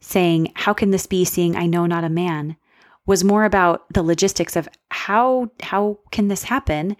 saying, 0.00 0.50
How 0.54 0.72
can 0.72 0.92
this 0.92 1.06
be, 1.06 1.26
seeing 1.26 1.56
I 1.56 1.66
know 1.66 1.84
not 1.84 2.04
a 2.04 2.08
man, 2.08 2.56
was 3.04 3.22
more 3.22 3.44
about 3.44 3.84
the 3.92 4.02
logistics 4.02 4.56
of 4.56 4.66
how, 4.90 5.50
how 5.62 5.98
can 6.10 6.28
this 6.28 6.44
happen? 6.44 6.96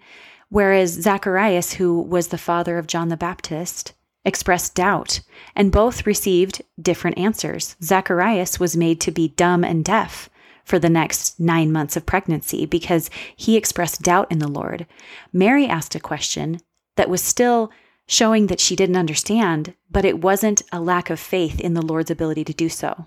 Whereas 0.49 0.91
Zacharias, 0.91 1.73
who 1.73 2.01
was 2.01 2.27
the 2.27 2.37
father 2.37 2.77
of 2.77 2.87
John 2.87 3.09
the 3.09 3.17
Baptist, 3.17 3.93
expressed 4.25 4.75
doubt, 4.75 5.21
and 5.55 5.71
both 5.71 6.05
received 6.05 6.61
different 6.81 7.17
answers. 7.17 7.75
Zacharias 7.81 8.59
was 8.59 8.75
made 8.75 8.99
to 9.01 9.11
be 9.11 9.29
dumb 9.29 9.63
and 9.63 9.83
deaf 9.85 10.29
for 10.65 10.77
the 10.77 10.89
next 10.89 11.39
nine 11.39 11.71
months 11.71 11.95
of 11.95 12.05
pregnancy 12.05 12.65
because 12.65 13.09
he 13.35 13.55
expressed 13.55 14.01
doubt 14.01 14.31
in 14.31 14.39
the 14.39 14.47
Lord. 14.47 14.85
Mary 15.33 15.65
asked 15.65 15.95
a 15.95 15.99
question 15.99 16.59
that 16.95 17.09
was 17.09 17.21
still 17.21 17.71
showing 18.05 18.47
that 18.47 18.59
she 18.59 18.75
didn't 18.75 18.97
understand, 18.97 19.73
but 19.89 20.03
it 20.03 20.19
wasn't 20.19 20.61
a 20.71 20.81
lack 20.81 21.09
of 21.09 21.19
faith 21.19 21.59
in 21.59 21.73
the 21.73 21.81
Lord's 21.81 22.11
ability 22.11 22.43
to 22.43 22.53
do 22.53 22.67
so. 22.67 23.05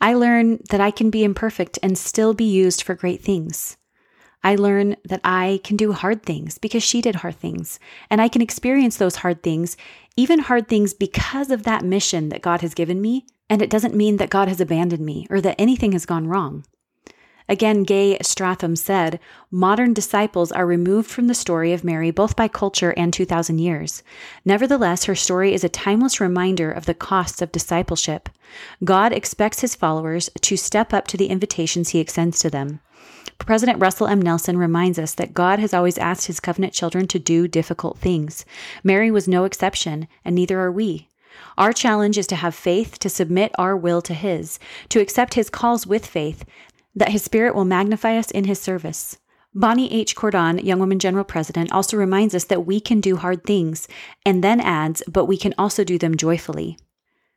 I 0.00 0.14
learn 0.14 0.60
that 0.70 0.80
I 0.80 0.90
can 0.90 1.10
be 1.10 1.24
imperfect 1.24 1.78
and 1.82 1.96
still 1.96 2.34
be 2.34 2.44
used 2.44 2.82
for 2.82 2.94
great 2.94 3.22
things. 3.22 3.77
I 4.42 4.54
learn 4.54 4.96
that 5.04 5.20
I 5.24 5.60
can 5.64 5.76
do 5.76 5.92
hard 5.92 6.22
things 6.22 6.58
because 6.58 6.82
she 6.82 7.00
did 7.00 7.16
hard 7.16 7.36
things, 7.36 7.78
and 8.08 8.20
I 8.20 8.28
can 8.28 8.42
experience 8.42 8.96
those 8.96 9.16
hard 9.16 9.42
things, 9.42 9.76
even 10.16 10.38
hard 10.38 10.68
things 10.68 10.94
because 10.94 11.50
of 11.50 11.64
that 11.64 11.84
mission 11.84 12.28
that 12.28 12.42
God 12.42 12.60
has 12.60 12.74
given 12.74 13.00
me, 13.00 13.26
and 13.50 13.62
it 13.62 13.70
doesn't 13.70 13.94
mean 13.94 14.16
that 14.18 14.30
God 14.30 14.48
has 14.48 14.60
abandoned 14.60 15.04
me 15.04 15.26
or 15.30 15.40
that 15.40 15.56
anything 15.58 15.92
has 15.92 16.06
gone 16.06 16.28
wrong. 16.28 16.64
Again, 17.50 17.82
Gaye 17.82 18.18
Strathearn 18.18 18.76
said, 18.76 19.18
modern 19.50 19.94
disciples 19.94 20.52
are 20.52 20.66
removed 20.66 21.10
from 21.10 21.28
the 21.28 21.34
story 21.34 21.72
of 21.72 21.82
Mary 21.82 22.10
both 22.10 22.36
by 22.36 22.46
culture 22.46 22.92
and 22.96 23.10
2,000 23.10 23.58
years. 23.58 24.02
Nevertheless, 24.44 25.04
her 25.04 25.14
story 25.14 25.54
is 25.54 25.64
a 25.64 25.70
timeless 25.70 26.20
reminder 26.20 26.70
of 26.70 26.84
the 26.84 26.92
costs 26.92 27.40
of 27.40 27.50
discipleship. 27.50 28.28
God 28.84 29.14
expects 29.14 29.60
his 29.60 29.74
followers 29.74 30.28
to 30.42 30.58
step 30.58 30.92
up 30.92 31.06
to 31.08 31.16
the 31.16 31.28
invitations 31.28 31.88
he 31.88 32.00
extends 32.00 32.38
to 32.40 32.50
them. 32.50 32.80
President 33.38 33.80
Russell 33.80 34.08
M. 34.08 34.20
Nelson 34.20 34.58
reminds 34.58 34.98
us 34.98 35.14
that 35.14 35.34
God 35.34 35.58
has 35.58 35.72
always 35.72 35.98
asked 35.98 36.26
his 36.26 36.40
covenant 36.40 36.72
children 36.72 37.06
to 37.08 37.18
do 37.18 37.48
difficult 37.48 37.98
things. 37.98 38.44
Mary 38.84 39.10
was 39.10 39.28
no 39.28 39.44
exception, 39.44 40.08
and 40.24 40.34
neither 40.34 40.60
are 40.60 40.72
we. 40.72 41.08
Our 41.56 41.72
challenge 41.72 42.18
is 42.18 42.26
to 42.28 42.36
have 42.36 42.54
faith, 42.54 42.98
to 43.00 43.08
submit 43.08 43.52
our 43.58 43.76
will 43.76 44.02
to 44.02 44.14
His, 44.14 44.58
to 44.90 45.00
accept 45.00 45.34
His 45.34 45.50
calls 45.50 45.86
with 45.86 46.06
faith, 46.06 46.44
that 46.94 47.10
His 47.10 47.22
Spirit 47.22 47.54
will 47.54 47.64
magnify 47.64 48.16
us 48.16 48.30
in 48.30 48.44
His 48.44 48.60
service. 48.60 49.18
Bonnie 49.54 49.92
H. 49.92 50.14
Cordon, 50.14 50.58
Young 50.58 50.78
Women 50.78 50.98
General 50.98 51.24
President, 51.24 51.72
also 51.72 51.96
reminds 51.96 52.34
us 52.34 52.44
that 52.44 52.66
we 52.66 52.80
can 52.80 53.00
do 53.00 53.16
hard 53.16 53.44
things, 53.44 53.88
and 54.24 54.44
then 54.44 54.60
adds, 54.60 55.02
but 55.08 55.24
we 55.24 55.36
can 55.36 55.54
also 55.58 55.84
do 55.84 55.98
them 55.98 56.16
joyfully. 56.16 56.76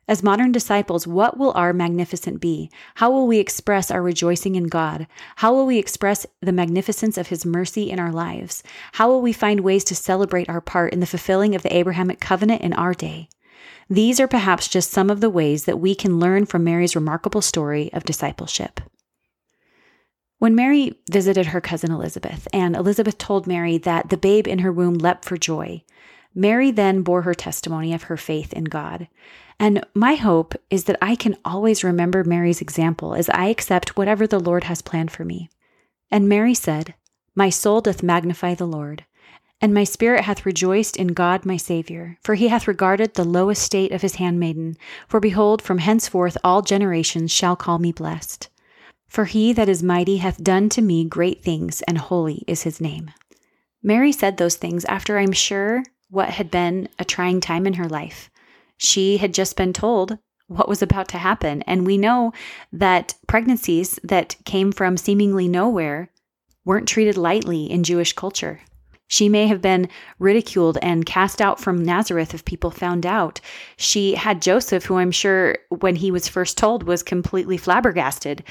As 0.07 0.23
modern 0.23 0.51
disciples, 0.51 1.07
what 1.07 1.37
will 1.37 1.51
our 1.53 1.73
Magnificat 1.73 2.39
be? 2.39 2.69
How 2.95 3.11
will 3.11 3.27
we 3.27 3.37
express 3.37 3.91
our 3.91 4.01
rejoicing 4.01 4.55
in 4.55 4.65
God? 4.65 5.07
How 5.37 5.53
will 5.53 5.65
we 5.65 5.77
express 5.77 6.25
the 6.41 6.51
magnificence 6.51 7.17
of 7.17 7.27
His 7.27 7.45
mercy 7.45 7.89
in 7.89 7.99
our 7.99 8.11
lives? 8.11 8.63
How 8.93 9.07
will 9.07 9.21
we 9.21 9.31
find 9.31 9.59
ways 9.59 9.83
to 9.85 9.95
celebrate 9.95 10.49
our 10.49 10.61
part 10.61 10.91
in 10.91 10.99
the 10.99 11.05
fulfilling 11.05 11.55
of 11.55 11.61
the 11.61 11.75
Abrahamic 11.75 12.19
covenant 12.19 12.61
in 12.61 12.73
our 12.73 12.93
day? 12.93 13.29
These 13.89 14.19
are 14.19 14.27
perhaps 14.27 14.67
just 14.67 14.89
some 14.89 15.09
of 15.09 15.21
the 15.21 15.29
ways 15.29 15.65
that 15.65 15.79
we 15.79 15.95
can 15.95 16.19
learn 16.19 16.45
from 16.45 16.63
Mary's 16.63 16.95
remarkable 16.95 17.41
story 17.41 17.91
of 17.93 18.03
discipleship. 18.03 18.79
When 20.39 20.55
Mary 20.55 20.99
visited 21.11 21.47
her 21.47 21.61
cousin 21.61 21.91
Elizabeth, 21.91 22.47
and 22.51 22.75
Elizabeth 22.75 23.19
told 23.19 23.45
Mary 23.45 23.77
that 23.77 24.09
the 24.09 24.17
babe 24.17 24.47
in 24.47 24.59
her 24.59 24.71
womb 24.71 24.95
leapt 24.95 25.23
for 25.23 25.37
joy, 25.37 25.83
Mary 26.33 26.71
then 26.71 27.01
bore 27.01 27.23
her 27.23 27.33
testimony 27.33 27.93
of 27.93 28.03
her 28.03 28.17
faith 28.17 28.53
in 28.53 28.63
God. 28.63 29.07
And 29.61 29.85
my 29.93 30.15
hope 30.15 30.55
is 30.71 30.85
that 30.85 30.97
I 31.03 31.15
can 31.15 31.37
always 31.45 31.83
remember 31.83 32.23
Mary's 32.23 32.61
example 32.61 33.13
as 33.13 33.29
I 33.29 33.45
accept 33.49 33.95
whatever 33.95 34.25
the 34.25 34.39
Lord 34.39 34.63
has 34.63 34.81
planned 34.81 35.11
for 35.11 35.23
me. 35.23 35.51
And 36.09 36.27
Mary 36.27 36.55
said, 36.55 36.95
My 37.35 37.51
soul 37.51 37.79
doth 37.79 38.01
magnify 38.01 38.55
the 38.55 38.65
Lord, 38.65 39.05
and 39.61 39.71
my 39.71 39.83
spirit 39.83 40.23
hath 40.23 40.47
rejoiced 40.47 40.97
in 40.97 41.09
God 41.09 41.45
my 41.45 41.57
Saviour, 41.57 42.17
for 42.23 42.33
he 42.33 42.47
hath 42.47 42.67
regarded 42.67 43.13
the 43.13 43.23
low 43.23 43.49
estate 43.49 43.91
of 43.91 44.01
his 44.01 44.15
handmaiden. 44.15 44.77
For 45.07 45.19
behold, 45.19 45.61
from 45.61 45.77
henceforth 45.77 46.39
all 46.43 46.63
generations 46.63 47.31
shall 47.31 47.55
call 47.55 47.77
me 47.77 47.91
blessed. 47.91 48.49
For 49.07 49.25
he 49.25 49.53
that 49.53 49.69
is 49.69 49.83
mighty 49.83 50.17
hath 50.17 50.43
done 50.43 50.69
to 50.69 50.81
me 50.81 51.05
great 51.05 51.43
things, 51.43 51.83
and 51.83 51.99
holy 51.99 52.43
is 52.47 52.63
his 52.63 52.81
name. 52.81 53.11
Mary 53.83 54.11
said 54.11 54.37
those 54.37 54.55
things 54.55 54.85
after 54.85 55.19
I'm 55.19 55.33
sure 55.33 55.83
what 56.09 56.31
had 56.31 56.49
been 56.49 56.89
a 56.97 57.05
trying 57.05 57.39
time 57.39 57.67
in 57.67 57.75
her 57.75 57.87
life. 57.87 58.30
She 58.83 59.17
had 59.17 59.31
just 59.31 59.55
been 59.55 59.73
told 59.73 60.17
what 60.47 60.67
was 60.67 60.81
about 60.81 61.07
to 61.09 61.19
happen. 61.19 61.61
And 61.63 61.85
we 61.85 61.99
know 61.99 62.33
that 62.73 63.13
pregnancies 63.27 63.99
that 64.03 64.35
came 64.43 64.71
from 64.71 64.97
seemingly 64.97 65.47
nowhere 65.47 66.09
weren't 66.65 66.87
treated 66.87 67.15
lightly 67.15 67.69
in 67.69 67.83
Jewish 67.83 68.13
culture. 68.13 68.59
She 69.07 69.29
may 69.29 69.45
have 69.45 69.61
been 69.61 69.87
ridiculed 70.17 70.79
and 70.81 71.05
cast 71.05 71.41
out 71.41 71.59
from 71.59 71.83
Nazareth 71.83 72.33
if 72.33 72.43
people 72.43 72.71
found 72.71 73.05
out. 73.05 73.39
She 73.77 74.15
had 74.15 74.41
Joseph, 74.41 74.85
who 74.85 74.97
I'm 74.97 75.11
sure 75.11 75.59
when 75.69 75.95
he 75.95 76.09
was 76.09 76.27
first 76.27 76.57
told 76.57 76.81
was 76.83 77.03
completely 77.03 77.57
flabbergasted. 77.57 78.43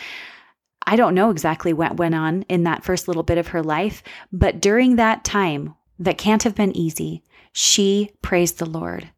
I 0.86 0.94
don't 0.94 1.14
know 1.14 1.30
exactly 1.30 1.72
what 1.72 1.96
went 1.96 2.14
on 2.14 2.42
in 2.42 2.62
that 2.64 2.84
first 2.84 3.08
little 3.08 3.24
bit 3.24 3.36
of 3.36 3.48
her 3.48 3.64
life, 3.64 4.04
but 4.32 4.60
during 4.60 4.94
that 4.94 5.24
time, 5.24 5.74
that 5.98 6.18
can't 6.18 6.44
have 6.44 6.54
been 6.54 6.76
easy, 6.76 7.24
she 7.52 8.12
praised 8.22 8.58
the 8.58 8.66
Lord. 8.66 9.10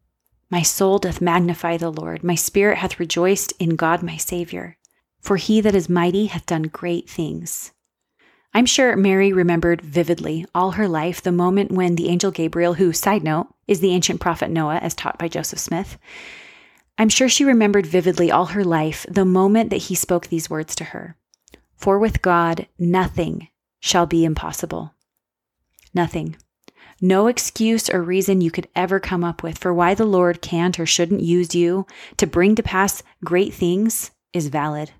My 0.53 0.61
soul 0.61 0.99
doth 0.99 1.19
magnify 1.19 1.77
the 1.77 1.89
Lord. 1.89 2.23
My 2.23 2.35
spirit 2.35 2.77
hath 2.77 2.99
rejoiced 2.99 3.53
in 3.57 3.75
God 3.75 4.03
my 4.03 4.17
Saviour. 4.17 4.77
For 5.19 5.37
he 5.37 5.61
that 5.61 5.73
is 5.73 5.89
mighty 5.89 6.27
hath 6.27 6.45
done 6.45 6.67
great 6.67 7.09
things. 7.09 7.71
I'm 8.53 8.67
sure 8.67 8.95
Mary 8.95 9.33
remembered 9.33 9.81
vividly 9.81 10.45
all 10.53 10.73
her 10.73 10.87
life 10.87 11.23
the 11.23 11.31
moment 11.31 11.71
when 11.71 11.95
the 11.95 12.07
angel 12.07 12.29
Gabriel, 12.29 12.75
who, 12.75 12.93
side 12.93 13.23
note, 13.23 13.47
is 13.67 13.79
the 13.79 13.93
ancient 13.93 14.21
prophet 14.21 14.51
Noah 14.51 14.77
as 14.77 14.93
taught 14.93 15.17
by 15.17 15.27
Joseph 15.27 15.57
Smith, 15.57 15.97
I'm 16.99 17.09
sure 17.09 17.29
she 17.29 17.43
remembered 17.43 17.87
vividly 17.87 18.29
all 18.29 18.45
her 18.45 18.63
life 18.63 19.07
the 19.09 19.25
moment 19.25 19.71
that 19.71 19.87
he 19.87 19.95
spoke 19.95 20.27
these 20.27 20.51
words 20.51 20.75
to 20.75 20.83
her. 20.83 21.17
For 21.77 21.97
with 21.97 22.21
God, 22.21 22.67
nothing 22.77 23.47
shall 23.79 24.05
be 24.05 24.23
impossible. 24.23 24.93
Nothing. 25.95 26.35
No 27.03 27.27
excuse 27.27 27.89
or 27.89 28.01
reason 28.01 28.39
you 28.39 28.49
could 28.49 28.69
ever 28.77 28.97
come 28.97 29.25
up 29.25 29.43
with 29.43 29.57
for 29.57 29.73
why 29.73 29.93
the 29.93 30.05
Lord 30.05 30.41
can't 30.41 30.79
or 30.79 30.85
shouldn't 30.85 31.19
use 31.19 31.53
you 31.53 31.85
to 32.15 32.25
bring 32.25 32.55
to 32.55 32.63
pass 32.63 33.03
great 33.25 33.53
things 33.53 34.11
is 34.31 34.47
valid. 34.47 34.91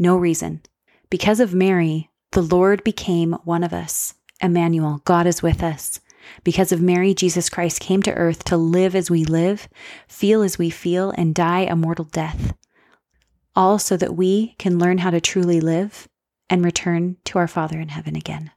No 0.00 0.16
reason. 0.16 0.62
Because 1.08 1.38
of 1.38 1.54
Mary, 1.54 2.10
the 2.32 2.42
Lord 2.42 2.82
became 2.82 3.34
one 3.44 3.62
of 3.62 3.72
us. 3.72 4.14
Emmanuel, 4.42 5.00
God 5.04 5.28
is 5.28 5.44
with 5.44 5.62
us. 5.62 6.00
Because 6.42 6.72
of 6.72 6.80
Mary, 6.80 7.14
Jesus 7.14 7.48
Christ 7.48 7.78
came 7.78 8.02
to 8.02 8.12
earth 8.14 8.42
to 8.46 8.56
live 8.56 8.96
as 8.96 9.08
we 9.08 9.24
live, 9.24 9.68
feel 10.08 10.42
as 10.42 10.58
we 10.58 10.70
feel, 10.70 11.12
and 11.16 11.36
die 11.36 11.60
a 11.60 11.76
mortal 11.76 12.06
death 12.06 12.52
all 13.54 13.78
so 13.78 13.96
that 13.96 14.16
we 14.16 14.56
can 14.58 14.76
learn 14.76 14.98
how 14.98 15.10
to 15.10 15.20
truly 15.20 15.60
live 15.60 16.08
and 16.50 16.64
return 16.64 17.16
to 17.24 17.38
our 17.38 17.48
Father 17.48 17.80
in 17.80 17.90
heaven 17.90 18.16
again. 18.16 18.50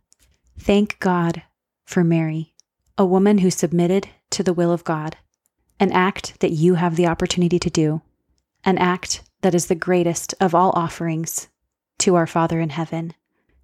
Thank 0.57 0.99
God 0.99 1.43
for 1.89 2.03
Mary, 2.03 2.53
a 2.99 3.05
woman 3.05 3.39
who 3.39 3.49
submitted 3.49 4.07
to 4.29 4.43
the 4.43 4.53
will 4.53 4.71
of 4.71 4.83
God, 4.83 5.17
an 5.79 5.91
act 5.91 6.39
that 6.39 6.51
you 6.51 6.75
have 6.75 6.95
the 6.95 7.07
opportunity 7.07 7.57
to 7.57 7.69
do, 7.71 8.03
an 8.63 8.77
act 8.77 9.23
that 9.41 9.55
is 9.55 9.65
the 9.65 9.75
greatest 9.75 10.35
of 10.39 10.53
all 10.53 10.71
offerings 10.75 11.47
to 11.97 12.13
our 12.13 12.27
Father 12.27 12.59
in 12.59 12.69
heaven, 12.69 13.15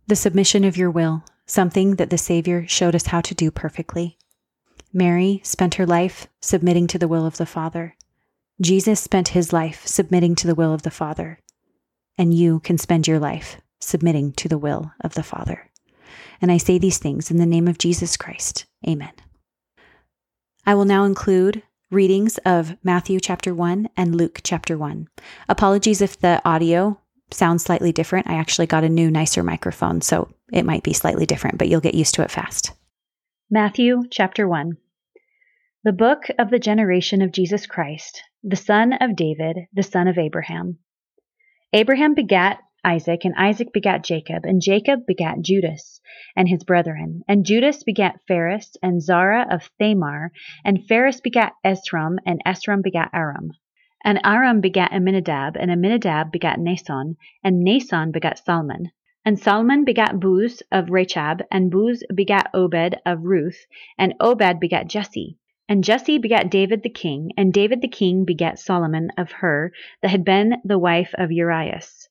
the 0.08 0.16
submission 0.16 0.64
of 0.64 0.76
your 0.76 0.90
will, 0.90 1.24
something 1.46 1.98
that 1.98 2.10
the 2.10 2.18
Savior 2.18 2.66
showed 2.68 2.96
us 2.96 3.06
how 3.06 3.22
to 3.22 3.36
do 3.36 3.52
perfectly. 3.52 4.18
Mary 4.92 5.40
spent 5.44 5.76
her 5.76 5.86
life 5.86 6.28
submitting 6.42 6.88
to 6.88 6.98
the 6.98 7.08
will 7.08 7.28
of 7.28 7.38
the 7.38 7.46
Father. 7.46 7.96
Jesus 8.60 9.00
spent 9.00 9.30
his 9.30 9.54
life 9.54 9.86
submitting 9.86 10.34
to 10.34 10.48
the 10.48 10.56
will 10.56 10.74
of 10.74 10.82
the 10.82 10.90
Father, 10.90 11.42
and 12.18 12.34
you 12.34 12.60
can 12.62 12.80
spend 12.80 13.08
your 13.08 13.20
life 13.20 13.62
submitting 13.80 14.32
to 14.32 14.50
the 14.50 14.58
will 14.58 14.94
of 15.02 15.14
the 15.14 15.22
Father. 15.22 15.70
And 16.42 16.52
I 16.52 16.58
say 16.58 16.78
these 16.78 16.98
things 16.98 17.32
in 17.32 17.38
the 17.38 17.46
name 17.46 17.68
of 17.68 17.78
Jesus 17.78 18.18
Christ. 18.18 18.66
Amen. 18.88 19.14
I 20.66 20.74
will 20.76 20.86
now 20.86 21.04
include 21.04 21.64
readings 21.92 22.38
of 22.40 22.76
Matthew 22.84 23.20
chapter 23.20 23.54
1 23.54 23.90
and 23.96 24.16
Luke 24.16 24.42
chapter 24.44 24.78
1. 24.78 25.08
Apologies 25.48 26.02
if 26.02 26.20
the 26.20 26.42
audio 26.44 27.00
sounds 27.32 27.64
slightly 27.64 27.92
different. 27.92 28.28
I 28.28 28.36
actually 28.36 28.68
got 28.68 28.84
a 28.84 28.90
new, 28.90 29.12
nicer 29.12 29.44
microphone, 29.44 30.02
so 30.02 30.30
it 30.52 30.66
might 30.66 30.84
be 30.84 30.94
slightly 30.94 31.26
different, 31.26 31.58
but 31.58 31.68
you'll 31.68 31.82
get 31.82 31.96
used 31.96 32.16
to 32.16 32.24
it 32.24 32.32
fast. 32.32 32.72
Matthew 33.50 34.04
chapter 34.12 34.48
1. 34.48 34.78
The 35.84 35.94
book 35.94 36.24
of 36.40 36.50
the 36.50 36.60
generation 36.60 37.22
of 37.22 37.32
Jesus 37.32 37.68
Christ, 37.68 38.24
the 38.44 38.56
son 38.56 38.94
of 38.94 39.16
David, 39.16 39.58
the 39.74 39.84
son 39.84 40.08
of 40.08 40.18
Abraham. 40.18 40.80
Abraham 41.74 42.16
begat 42.16 42.60
Isaac, 42.86 43.26
and 43.26 43.34
Isaac 43.36 43.74
begat 43.74 44.04
Jacob, 44.04 44.46
and 44.46 44.62
Jacob 44.62 45.08
begat 45.08 45.42
Judas 45.42 46.00
and 46.36 46.48
his 46.48 46.64
brethren. 46.64 47.24
And 47.28 47.46
Judas 47.46 47.84
begat 47.84 48.20
Phares 48.28 48.78
and 48.84 49.02
Zara 49.02 49.48
of 49.50 49.72
Thamar, 49.82 50.30
and 50.64 50.88
Phares 50.88 51.20
begat 51.20 51.54
Esrom, 51.66 52.18
and 52.28 52.42
Esrom 52.46 52.84
begat 52.84 53.10
Aram. 53.12 53.52
And 54.04 54.22
Aram 54.24 54.62
begat 54.62 54.92
Aminadab, 54.94 55.58
and 55.58 55.72
Aminadab 55.72 56.32
begat 56.32 56.60
Naasson, 56.60 57.16
and 57.44 57.66
Naasson 57.66 58.12
begat 58.12 58.38
Salmon. 58.38 58.92
And 59.26 59.40
Salmon 59.40 59.84
begat 59.84 60.20
Booz 60.20 60.62
of 60.72 60.92
Rachab, 60.92 61.42
and 61.52 61.72
Booz 61.72 62.04
begat 62.14 62.52
Obed 62.54 63.02
of 63.04 63.24
Ruth, 63.24 63.66
and 63.98 64.14
Obed 64.20 64.60
begat 64.60 64.88
Jesse. 64.88 65.40
And 65.68 65.84
Jesse 65.84 66.20
begat 66.20 66.52
David 66.52 66.84
the 66.84 66.90
king, 66.90 67.32
and 67.36 67.52
David 67.52 67.82
the 67.82 67.88
king 67.88 68.26
begat 68.26 68.60
Solomon 68.60 69.10
of 69.18 69.32
her 69.32 69.72
that 70.04 70.12
had 70.12 70.24
been 70.24 70.58
the 70.64 70.78
wife 70.78 71.16
of 71.18 71.32
Urias. 71.32 72.08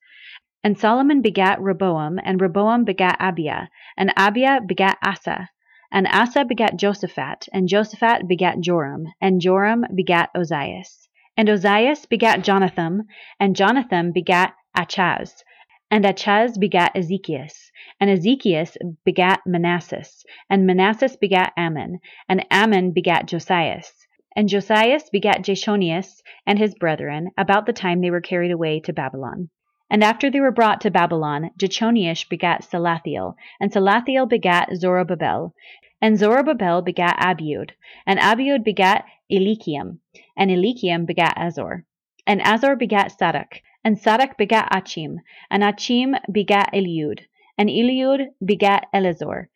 And 0.64 0.78
Solomon 0.78 1.20
begat 1.20 1.60
Rehoboam, 1.60 2.18
and 2.24 2.40
Rehoboam 2.40 2.84
begat 2.84 3.20
Abia, 3.20 3.68
and 3.98 4.14
Abia 4.16 4.66
begat 4.66 4.96
Asa, 5.02 5.50
And 5.92 6.08
Asa 6.08 6.46
begat 6.46 6.78
Josaphat, 6.78 7.50
and 7.52 7.68
Josaphat 7.68 8.26
begat 8.26 8.60
Joram, 8.60 9.12
and 9.20 9.42
Joram 9.42 9.84
begat 9.94 10.30
Ozias. 10.34 11.06
And 11.36 11.50
Ozias 11.50 12.08
begat 12.08 12.42
Jonatham, 12.42 13.02
and 13.38 13.54
Jonatham 13.54 14.10
begat 14.10 14.54
Achaz, 14.74 15.44
and 15.90 16.06
Achaz 16.06 16.58
begat 16.58 16.94
Ezekias, 16.94 17.70
and 18.00 18.08
Ezekias 18.08 18.76
begat 19.04 19.40
Manasses, 19.46 20.24
and 20.48 20.66
Manasses 20.66 21.20
begat 21.20 21.52
Amon, 21.58 22.00
and 22.26 22.46
Amon 22.50 22.92
begat 22.92 23.26
Josias. 23.28 23.92
And 24.34 24.48
Josias 24.48 25.10
begat 25.10 25.44
Jechonias 25.44 26.22
and 26.46 26.58
his 26.58 26.74
brethren 26.74 27.32
about 27.36 27.66
the 27.66 27.74
time 27.74 28.00
they 28.00 28.10
were 28.10 28.22
carried 28.22 28.50
away 28.50 28.80
to 28.80 28.94
Babylon. 28.94 29.50
And 29.94 30.02
after 30.02 30.28
they 30.28 30.40
were 30.40 30.50
brought 30.50 30.80
to 30.80 30.90
Babylon, 30.90 31.52
Jechonias 31.56 32.28
begat 32.28 32.62
Salathiel, 32.62 33.36
and 33.60 33.70
Salathiel 33.70 34.28
begat 34.28 34.70
Zorobabel, 34.70 35.52
and 36.00 36.18
Zorobabel 36.18 36.84
begat 36.84 37.16
Abiud, 37.20 37.70
and 38.04 38.18
Abiud 38.18 38.64
begat 38.64 39.04
Eliakim, 39.30 40.00
and 40.36 40.50
Eliakim 40.50 41.06
begat 41.06 41.34
Azor. 41.36 41.84
And 42.26 42.42
Azor 42.42 42.74
begat 42.74 43.16
Sadoc, 43.16 43.60
and 43.84 43.96
Sadoc 43.96 44.36
begat 44.36 44.66
Achim, 44.72 45.20
and 45.48 45.62
Achim 45.62 46.16
begat 46.28 46.72
Eliud, 46.74 47.26
and 47.56 47.68
Eliud 47.68 48.30
begat 48.44 48.88
Eleazar, 48.92 49.48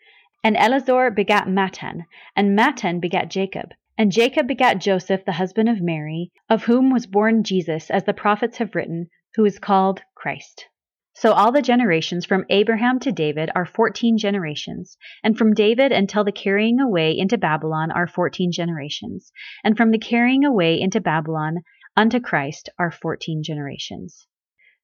and 0.44 0.56
Eleazar 0.56 1.10
begat 1.10 1.48
Matthan, 1.48 2.04
and 2.36 2.56
Matthan 2.56 3.00
begat 3.00 3.28
Jacob, 3.28 3.74
and 3.98 4.12
Jacob 4.12 4.46
begat 4.46 4.78
Joseph 4.78 5.24
the 5.24 5.32
husband 5.32 5.68
of 5.68 5.80
Mary, 5.80 6.30
of 6.48 6.62
whom 6.66 6.92
was 6.92 7.06
born 7.06 7.42
Jesus, 7.42 7.90
as 7.90 8.04
the 8.04 8.14
prophets 8.14 8.58
have 8.58 8.76
written, 8.76 9.10
who 9.38 9.44
is 9.44 9.60
called 9.60 10.02
Christ. 10.16 10.66
So 11.14 11.30
all 11.30 11.52
the 11.52 11.62
generations 11.62 12.26
from 12.26 12.44
Abraham 12.50 12.98
to 12.98 13.12
David 13.12 13.50
are 13.54 13.64
14 13.64 14.18
generations, 14.18 14.98
and 15.22 15.38
from 15.38 15.54
David 15.54 15.92
until 15.92 16.24
the 16.24 16.32
carrying 16.32 16.80
away 16.80 17.16
into 17.16 17.38
Babylon 17.38 17.92
are 17.92 18.08
14 18.08 18.50
generations, 18.50 19.30
and 19.62 19.76
from 19.76 19.92
the 19.92 19.98
carrying 19.98 20.44
away 20.44 20.80
into 20.80 21.00
Babylon 21.00 21.58
unto 21.96 22.18
Christ 22.18 22.68
are 22.80 22.90
14 22.90 23.44
generations. 23.44 24.26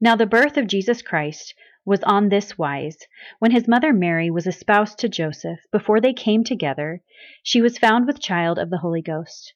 Now 0.00 0.14
the 0.14 0.24
birth 0.24 0.56
of 0.56 0.68
Jesus 0.68 1.02
Christ 1.02 1.52
was 1.84 2.04
on 2.04 2.28
this 2.28 2.56
wise. 2.56 2.98
When 3.40 3.50
his 3.50 3.66
mother 3.66 3.92
Mary 3.92 4.30
was 4.30 4.46
espoused 4.46 5.00
to 5.00 5.08
Joseph, 5.08 5.58
before 5.72 6.00
they 6.00 6.12
came 6.12 6.44
together, 6.44 7.02
she 7.42 7.60
was 7.60 7.76
found 7.76 8.06
with 8.06 8.20
child 8.20 8.60
of 8.60 8.70
the 8.70 8.78
Holy 8.78 9.02
Ghost. 9.02 9.52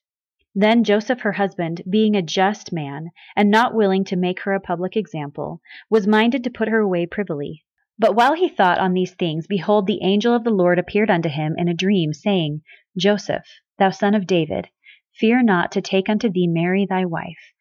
Then 0.61 0.83
Joseph 0.83 1.21
her 1.21 1.31
husband, 1.31 1.83
being 1.89 2.17
a 2.17 2.21
just 2.21 2.73
man, 2.73 3.11
and 3.33 3.49
not 3.49 3.73
willing 3.73 4.03
to 4.03 4.17
make 4.17 4.41
her 4.41 4.51
a 4.51 4.59
public 4.59 4.97
example, 4.97 5.61
was 5.89 6.05
minded 6.05 6.43
to 6.43 6.49
put 6.49 6.67
her 6.67 6.79
away 6.79 7.05
privily. 7.05 7.63
But 7.97 8.13
while 8.13 8.33
he 8.33 8.49
thought 8.49 8.77
on 8.77 8.91
these 8.91 9.15
things, 9.15 9.47
behold, 9.47 9.87
the 9.87 10.03
angel 10.03 10.35
of 10.35 10.43
the 10.43 10.49
Lord 10.49 10.77
appeared 10.77 11.09
unto 11.09 11.29
him 11.29 11.55
in 11.57 11.69
a 11.69 11.73
dream, 11.73 12.11
saying, 12.11 12.61
Joseph, 12.97 13.45
thou 13.77 13.91
son 13.91 14.13
of 14.13 14.27
David, 14.27 14.67
fear 15.13 15.41
not 15.41 15.71
to 15.71 15.81
take 15.81 16.09
unto 16.09 16.29
thee 16.29 16.45
Mary 16.45 16.85
thy 16.85 17.05
wife, 17.05 17.53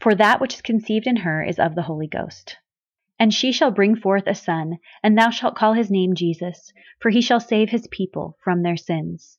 for 0.00 0.14
that 0.14 0.40
which 0.40 0.54
is 0.54 0.62
conceived 0.62 1.06
in 1.06 1.16
her 1.16 1.42
is 1.42 1.58
of 1.58 1.74
the 1.74 1.82
Holy 1.82 2.08
Ghost. 2.08 2.56
And 3.18 3.34
she 3.34 3.52
shall 3.52 3.70
bring 3.70 3.96
forth 3.96 4.26
a 4.26 4.34
son, 4.34 4.78
and 5.02 5.18
thou 5.18 5.28
shalt 5.28 5.56
call 5.56 5.74
his 5.74 5.90
name 5.90 6.14
Jesus, 6.14 6.72
for 7.00 7.10
he 7.10 7.20
shall 7.20 7.38
save 7.38 7.68
his 7.68 7.86
people 7.88 8.38
from 8.42 8.62
their 8.62 8.78
sins. 8.78 9.38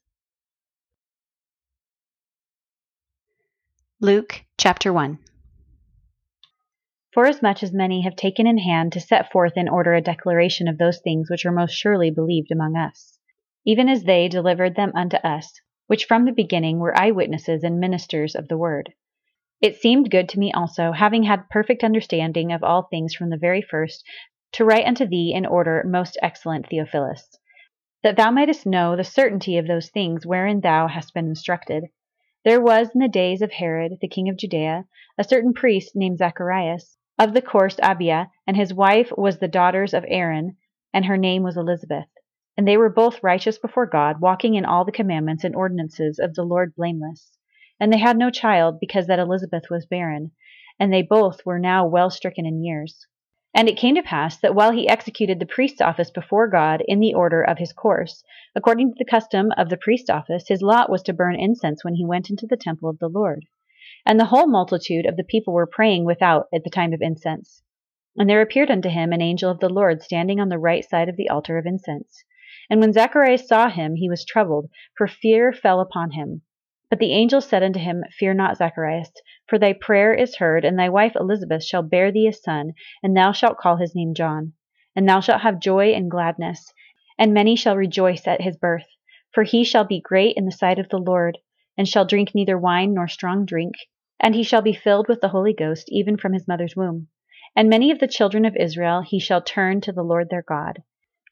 Luke 4.03 4.45
chapter 4.57 4.91
1 4.91 5.19
Forasmuch 7.13 7.61
as 7.61 7.71
many 7.71 8.01
have 8.01 8.15
taken 8.15 8.47
in 8.47 8.57
hand 8.57 8.91
to 8.93 8.99
set 8.99 9.31
forth 9.31 9.55
in 9.55 9.69
order 9.69 9.93
a 9.93 10.01
declaration 10.01 10.67
of 10.67 10.79
those 10.79 10.99
things 11.01 11.29
which 11.29 11.45
are 11.45 11.51
most 11.51 11.73
surely 11.73 12.09
believed 12.09 12.51
among 12.51 12.75
us, 12.75 13.19
even 13.63 13.87
as 13.87 14.05
they 14.05 14.27
delivered 14.27 14.73
them 14.73 14.91
unto 14.95 15.17
us, 15.17 15.61
which 15.85 16.05
from 16.05 16.25
the 16.25 16.31
beginning 16.31 16.79
were 16.79 16.99
eyewitnesses 16.99 17.63
and 17.63 17.79
ministers 17.79 18.33
of 18.33 18.47
the 18.47 18.57
word. 18.57 18.91
It 19.61 19.75
seemed 19.75 20.09
good 20.09 20.27
to 20.29 20.39
me 20.39 20.51
also, 20.51 20.93
having 20.93 21.21
had 21.21 21.47
perfect 21.51 21.83
understanding 21.83 22.51
of 22.51 22.63
all 22.63 22.87
things 22.89 23.13
from 23.13 23.29
the 23.29 23.37
very 23.37 23.61
first, 23.61 24.03
to 24.53 24.65
write 24.65 24.87
unto 24.87 25.05
thee 25.05 25.31
in 25.31 25.45
order, 25.45 25.83
most 25.85 26.17
excellent 26.23 26.67
Theophilus, 26.67 27.37
that 28.01 28.17
thou 28.17 28.31
mightest 28.31 28.65
know 28.65 28.95
the 28.95 29.03
certainty 29.03 29.59
of 29.59 29.67
those 29.67 29.91
things 29.91 30.25
wherein 30.25 30.61
thou 30.61 30.87
hast 30.87 31.13
been 31.13 31.27
instructed 31.27 31.83
there 32.43 32.61
was 32.61 32.89
in 32.95 33.01
the 33.01 33.07
days 33.07 33.41
of 33.41 33.51
Herod, 33.51 33.97
the 34.01 34.07
king 34.07 34.27
of 34.27 34.37
Judea, 34.37 34.85
a 35.17 35.23
certain 35.23 35.53
priest 35.53 35.95
named 35.95 36.17
Zacharias, 36.17 36.97
of 37.19 37.33
the 37.33 37.41
course 37.41 37.75
Abia, 37.75 38.29
and 38.47 38.57
his 38.57 38.73
wife 38.73 39.11
was 39.15 39.37
the 39.37 39.47
daughters 39.47 39.93
of 39.93 40.05
Aaron, 40.07 40.57
and 40.93 41.05
her 41.05 41.17
name 41.17 41.43
was 41.43 41.55
Elizabeth. 41.55 42.07
And 42.57 42.67
they 42.67 42.77
were 42.77 42.89
both 42.89 43.23
righteous 43.23 43.59
before 43.59 43.85
God, 43.85 44.21
walking 44.21 44.55
in 44.55 44.65
all 44.65 44.85
the 44.85 44.91
commandments 44.91 45.43
and 45.43 45.55
ordinances 45.55 46.19
of 46.19 46.33
the 46.33 46.43
Lord 46.43 46.75
blameless. 46.75 47.31
And 47.79 47.93
they 47.93 47.99
had 47.99 48.17
no 48.17 48.29
child, 48.29 48.79
because 48.79 49.07
that 49.07 49.19
Elizabeth 49.19 49.69
was 49.69 49.85
barren, 49.85 50.31
and 50.79 50.91
they 50.91 51.03
both 51.03 51.45
were 51.45 51.59
now 51.59 51.85
well 51.85 52.09
stricken 52.09 52.45
in 52.45 52.63
years. 52.63 53.05
And 53.53 53.67
it 53.67 53.77
came 53.77 53.95
to 53.95 54.01
pass 54.01 54.37
that 54.37 54.55
while 54.55 54.71
he 54.71 54.87
executed 54.87 55.39
the 55.39 55.45
priest's 55.45 55.81
office 55.81 56.09
before 56.09 56.47
God 56.47 56.81
in 56.87 56.99
the 56.99 57.13
order 57.13 57.41
of 57.41 57.57
his 57.57 57.73
course, 57.73 58.23
according 58.55 58.89
to 58.89 58.95
the 58.97 59.09
custom 59.09 59.51
of 59.57 59.69
the 59.69 59.77
priest's 59.77 60.09
office, 60.09 60.47
his 60.47 60.61
lot 60.61 60.89
was 60.89 61.03
to 61.03 61.13
burn 61.13 61.35
incense 61.35 61.83
when 61.83 61.95
he 61.95 62.05
went 62.05 62.29
into 62.29 62.47
the 62.47 62.55
temple 62.55 62.89
of 62.89 62.99
the 62.99 63.09
Lord. 63.09 63.45
And 64.05 64.19
the 64.19 64.25
whole 64.25 64.47
multitude 64.47 65.05
of 65.05 65.17
the 65.17 65.23
people 65.23 65.53
were 65.53 65.67
praying 65.67 66.05
without 66.05 66.47
at 66.53 66.63
the 66.63 66.69
time 66.69 66.93
of 66.93 67.01
incense. 67.01 67.61
And 68.17 68.29
there 68.29 68.41
appeared 68.41 68.71
unto 68.71 68.89
him 68.89 69.11
an 69.11 69.21
angel 69.21 69.51
of 69.51 69.59
the 69.59 69.69
Lord 69.69 70.01
standing 70.01 70.39
on 70.39 70.49
the 70.49 70.57
right 70.57 70.83
side 70.83 71.09
of 71.09 71.17
the 71.17 71.29
altar 71.29 71.57
of 71.57 71.65
incense. 71.65 72.23
And 72.69 72.79
when 72.79 72.93
Zacharias 72.93 73.47
saw 73.47 73.69
him, 73.69 73.95
he 73.95 74.09
was 74.09 74.23
troubled, 74.23 74.69
for 74.97 75.07
fear 75.07 75.51
fell 75.51 75.81
upon 75.81 76.11
him. 76.11 76.41
But 76.91 76.99
the 76.99 77.13
angel 77.13 77.39
said 77.39 77.63
unto 77.63 77.79
him, 77.79 78.03
Fear 78.19 78.33
not, 78.33 78.57
Zacharias, 78.57 79.13
for 79.47 79.57
thy 79.57 79.71
prayer 79.71 80.13
is 80.13 80.35
heard, 80.35 80.65
and 80.65 80.77
thy 80.77 80.89
wife 80.89 81.15
Elizabeth 81.15 81.63
shall 81.63 81.83
bear 81.83 82.11
thee 82.11 82.27
a 82.27 82.33
son, 82.33 82.73
and 83.01 83.15
thou 83.15 83.31
shalt 83.31 83.57
call 83.57 83.77
his 83.77 83.95
name 83.95 84.13
John. 84.13 84.51
And 84.93 85.07
thou 85.07 85.21
shalt 85.21 85.39
have 85.39 85.61
joy 85.61 85.93
and 85.93 86.11
gladness, 86.11 86.73
and 87.17 87.33
many 87.33 87.55
shall 87.55 87.77
rejoice 87.77 88.27
at 88.27 88.41
his 88.41 88.57
birth. 88.57 88.87
For 89.31 89.43
he 89.43 89.63
shall 89.63 89.85
be 89.85 90.01
great 90.01 90.35
in 90.35 90.43
the 90.43 90.51
sight 90.51 90.79
of 90.79 90.89
the 90.89 90.97
Lord, 90.97 91.37
and 91.77 91.87
shall 91.87 92.03
drink 92.03 92.35
neither 92.35 92.57
wine 92.57 92.93
nor 92.93 93.07
strong 93.07 93.45
drink, 93.45 93.75
and 94.19 94.35
he 94.35 94.43
shall 94.43 94.61
be 94.61 94.73
filled 94.73 95.07
with 95.07 95.21
the 95.21 95.29
Holy 95.29 95.53
Ghost 95.53 95.87
even 95.87 96.17
from 96.17 96.33
his 96.33 96.45
mother's 96.45 96.75
womb. 96.75 97.07
And 97.55 97.69
many 97.69 97.91
of 97.91 97.99
the 97.99 98.07
children 98.09 98.43
of 98.43 98.57
Israel 98.57 99.01
he 99.01 99.17
shall 99.17 99.41
turn 99.41 99.79
to 99.79 99.93
the 99.93 100.03
Lord 100.03 100.29
their 100.29 100.43
God. 100.43 100.83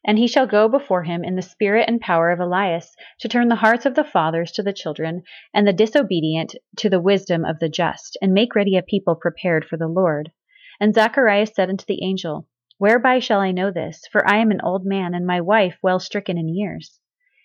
And 0.04 0.18
he 0.18 0.26
shall 0.26 0.46
go 0.46 0.68
before 0.68 1.02
him 1.02 1.22
in 1.22 1.36
the 1.36 1.42
spirit 1.42 1.88
and 1.88 2.00
power 2.00 2.30
of 2.30 2.40
Elias, 2.40 2.96
to 3.20 3.28
turn 3.28 3.48
the 3.48 3.56
hearts 3.56 3.84
of 3.84 3.94
the 3.94 4.04
fathers 4.04 4.50
to 4.52 4.62
the 4.62 4.72
children, 4.72 5.22
and 5.52 5.66
the 5.66 5.72
disobedient 5.72 6.54
to 6.76 6.88
the 6.88 7.00
wisdom 7.00 7.44
of 7.44 7.58
the 7.58 7.68
just, 7.68 8.16
and 8.22 8.32
make 8.32 8.54
ready 8.54 8.76
a 8.76 8.82
people 8.82 9.14
prepared 9.14 9.64
for 9.64 9.76
the 9.76 9.88
Lord. 9.88 10.32
And 10.80 10.94
Zacharias 10.94 11.52
said 11.54 11.68
unto 11.68 11.84
the 11.84 12.02
angel, 12.02 12.46
Whereby 12.78 13.18
shall 13.18 13.40
I 13.40 13.50
know 13.50 13.70
this? 13.70 14.06
For 14.10 14.26
I 14.26 14.38
am 14.38 14.50
an 14.50 14.62
old 14.62 14.86
man, 14.86 15.12
and 15.12 15.26
my 15.26 15.42
wife 15.42 15.76
well 15.82 16.00
stricken 16.00 16.38
in 16.38 16.48
years. 16.48 16.98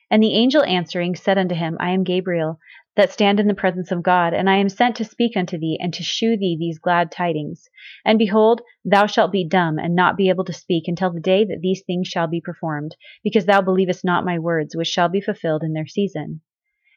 And 0.09 0.23
the 0.23 0.35
angel 0.35 0.63
answering 0.63 1.15
said 1.15 1.37
unto 1.37 1.55
him, 1.55 1.75
I 1.79 1.89
am 1.89 2.05
Gabriel, 2.05 2.59
that 2.95 3.11
stand 3.11 3.39
in 3.39 3.47
the 3.47 3.53
presence 3.53 3.91
of 3.91 4.03
God, 4.03 4.33
and 4.33 4.49
I 4.49 4.57
am 4.57 4.69
sent 4.69 4.95
to 4.97 5.03
speak 5.03 5.35
unto 5.35 5.57
thee, 5.57 5.77
and 5.81 5.93
to 5.93 6.03
shew 6.03 6.37
thee 6.37 6.55
these 6.59 6.79
glad 6.79 7.11
tidings. 7.11 7.69
And 8.05 8.17
behold, 8.17 8.61
thou 8.83 9.05
shalt 9.05 9.31
be 9.31 9.47
dumb, 9.47 9.77
and 9.77 9.95
not 9.95 10.17
be 10.17 10.29
able 10.29 10.45
to 10.45 10.53
speak 10.53 10.87
until 10.87 11.11
the 11.11 11.19
day 11.19 11.43
that 11.45 11.59
these 11.61 11.83
things 11.83 12.07
shall 12.07 12.27
be 12.27 12.41
performed, 12.41 12.95
because 13.23 13.45
thou 13.45 13.61
believest 13.61 14.05
not 14.05 14.25
my 14.25 14.39
words, 14.39 14.75
which 14.75 14.87
shall 14.87 15.09
be 15.09 15.21
fulfilled 15.21 15.63
in 15.63 15.73
their 15.73 15.87
season. 15.87 16.41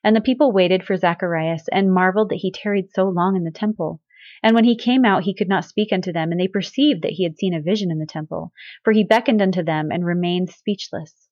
And 0.04 0.14
the 0.14 0.20
people 0.20 0.52
waited 0.52 0.84
for 0.84 0.96
Zacharias, 0.96 1.68
and 1.72 1.92
marveled 1.92 2.30
that 2.30 2.36
he 2.36 2.52
tarried 2.52 2.90
so 2.92 3.08
long 3.08 3.36
in 3.36 3.44
the 3.44 3.50
temple. 3.50 4.00
And 4.42 4.54
when 4.54 4.64
he 4.64 4.76
came 4.76 5.04
out, 5.04 5.24
he 5.24 5.34
could 5.34 5.48
not 5.48 5.64
speak 5.64 5.92
unto 5.92 6.12
them, 6.12 6.30
and 6.30 6.40
they 6.40 6.48
perceived 6.48 7.02
that 7.02 7.12
he 7.12 7.24
had 7.24 7.36
seen 7.36 7.54
a 7.54 7.60
vision 7.60 7.90
in 7.90 7.98
the 7.98 8.06
temple, 8.06 8.52
for 8.84 8.92
he 8.92 9.02
beckoned 9.02 9.42
unto 9.42 9.62
them 9.62 9.90
and 9.90 10.04
remained 10.04 10.50
speechless. 10.50 11.27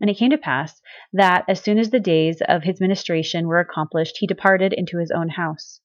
And 0.00 0.10
it 0.10 0.16
came 0.16 0.30
to 0.30 0.38
pass 0.38 0.82
that, 1.12 1.44
as 1.48 1.60
soon 1.60 1.78
as 1.78 1.90
the 1.90 2.00
days 2.00 2.42
of 2.48 2.64
his 2.64 2.80
ministration 2.80 3.46
were 3.46 3.60
accomplished, 3.60 4.18
he 4.18 4.26
departed 4.26 4.72
into 4.72 4.98
his 4.98 5.10
own 5.10 5.28
house. 5.28 5.80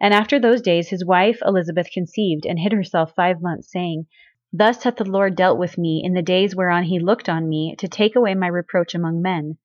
And 0.00 0.12
after 0.12 0.40
those 0.40 0.60
days 0.60 0.88
his 0.88 1.04
wife 1.04 1.40
Elizabeth 1.46 1.90
conceived, 1.92 2.44
and 2.44 2.58
hid 2.58 2.72
herself 2.72 3.14
five 3.14 3.40
months, 3.40 3.70
saying, 3.70 4.06
Thus 4.52 4.82
hath 4.82 4.96
the 4.96 5.04
Lord 5.04 5.36
dealt 5.36 5.58
with 5.58 5.78
me 5.78 6.02
in 6.04 6.14
the 6.14 6.22
days 6.22 6.54
whereon 6.54 6.84
he 6.84 6.98
looked 6.98 7.28
on 7.28 7.48
me, 7.48 7.74
to 7.78 7.88
take 7.88 8.16
away 8.16 8.34
my 8.34 8.48
reproach 8.48 8.94
among 8.94 9.22
men. 9.22 9.58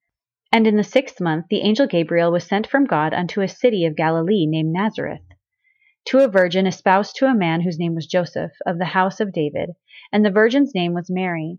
And 0.52 0.66
in 0.66 0.76
the 0.76 0.82
sixth 0.84 1.20
month 1.20 1.46
the 1.48 1.60
angel 1.60 1.86
Gabriel 1.86 2.32
was 2.32 2.44
sent 2.44 2.66
from 2.66 2.86
God 2.86 3.12
unto 3.12 3.40
a 3.40 3.48
city 3.48 3.84
of 3.84 3.96
Galilee 3.96 4.46
named 4.46 4.72
Nazareth, 4.72 5.22
to 6.06 6.24
a 6.24 6.28
virgin 6.28 6.66
espoused 6.66 7.16
to 7.16 7.26
a 7.26 7.34
man 7.34 7.60
whose 7.60 7.78
name 7.78 7.94
was 7.94 8.06
Joseph, 8.06 8.52
of 8.64 8.78
the 8.78 8.86
house 8.86 9.20
of 9.20 9.32
David, 9.32 9.70
and 10.12 10.24
the 10.24 10.30
virgin's 10.30 10.74
name 10.74 10.94
was 10.94 11.10
Mary. 11.10 11.58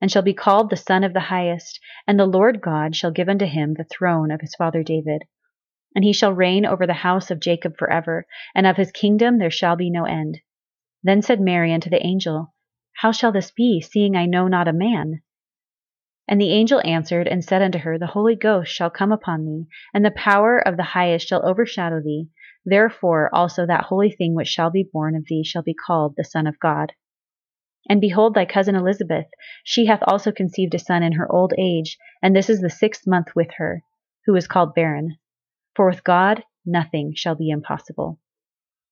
and 0.00 0.10
shall 0.10 0.22
be 0.22 0.34
called 0.34 0.70
the 0.70 0.76
Son 0.76 1.02
of 1.04 1.12
the 1.12 1.20
Highest, 1.20 1.80
and 2.06 2.18
the 2.18 2.26
Lord 2.26 2.60
God 2.60 2.94
shall 2.94 3.10
give 3.10 3.28
unto 3.28 3.46
him 3.46 3.74
the 3.74 3.84
throne 3.84 4.30
of 4.30 4.40
his 4.40 4.54
father 4.54 4.82
David. 4.82 5.22
And 5.94 6.04
he 6.04 6.12
shall 6.12 6.32
reign 6.32 6.66
over 6.66 6.86
the 6.86 6.92
house 6.92 7.30
of 7.30 7.40
Jacob 7.40 7.76
forever, 7.78 8.26
and 8.54 8.66
of 8.66 8.76
his 8.76 8.92
kingdom 8.92 9.38
there 9.38 9.50
shall 9.50 9.76
be 9.76 9.90
no 9.90 10.04
end. 10.04 10.40
Then 11.02 11.22
said 11.22 11.40
Mary 11.40 11.72
unto 11.72 11.88
the 11.88 12.04
angel, 12.04 12.52
How 12.96 13.12
shall 13.12 13.32
this 13.32 13.50
be, 13.50 13.80
seeing 13.80 14.16
I 14.16 14.26
know 14.26 14.48
not 14.48 14.68
a 14.68 14.72
man? 14.72 15.22
And 16.28 16.40
the 16.40 16.50
angel 16.50 16.82
answered 16.84 17.28
and 17.28 17.44
said 17.44 17.62
unto 17.62 17.78
her, 17.78 17.98
The 17.98 18.08
Holy 18.08 18.34
Ghost 18.34 18.72
shall 18.72 18.90
come 18.90 19.12
upon 19.12 19.44
thee, 19.44 19.66
and 19.94 20.04
the 20.04 20.10
power 20.10 20.58
of 20.58 20.76
the 20.76 20.82
highest 20.82 21.28
shall 21.28 21.46
overshadow 21.48 22.00
thee. 22.02 22.28
Therefore 22.64 23.30
also 23.32 23.64
that 23.64 23.84
holy 23.84 24.10
thing 24.10 24.34
which 24.34 24.48
shall 24.48 24.70
be 24.70 24.82
born 24.92 25.14
of 25.14 25.26
thee 25.26 25.44
shall 25.44 25.62
be 25.62 25.74
called 25.74 26.14
the 26.16 26.24
Son 26.24 26.48
of 26.48 26.58
God. 26.58 26.92
And 27.88 28.00
behold, 28.00 28.34
thy 28.34 28.44
cousin 28.44 28.74
Elizabeth, 28.74 29.26
she 29.62 29.86
hath 29.86 30.02
also 30.06 30.32
conceived 30.32 30.74
a 30.74 30.78
son 30.78 31.02
in 31.02 31.12
her 31.12 31.30
old 31.30 31.52
age, 31.58 31.98
and 32.22 32.34
this 32.34 32.50
is 32.50 32.60
the 32.60 32.70
sixth 32.70 33.06
month 33.06 33.28
with 33.36 33.50
her, 33.58 33.82
who 34.24 34.34
is 34.34 34.46
called 34.46 34.74
barren. 34.74 35.18
For 35.74 35.88
with 35.88 36.04
God 36.04 36.44
nothing 36.64 37.14
shall 37.14 37.34
be 37.34 37.50
impossible. 37.50 38.18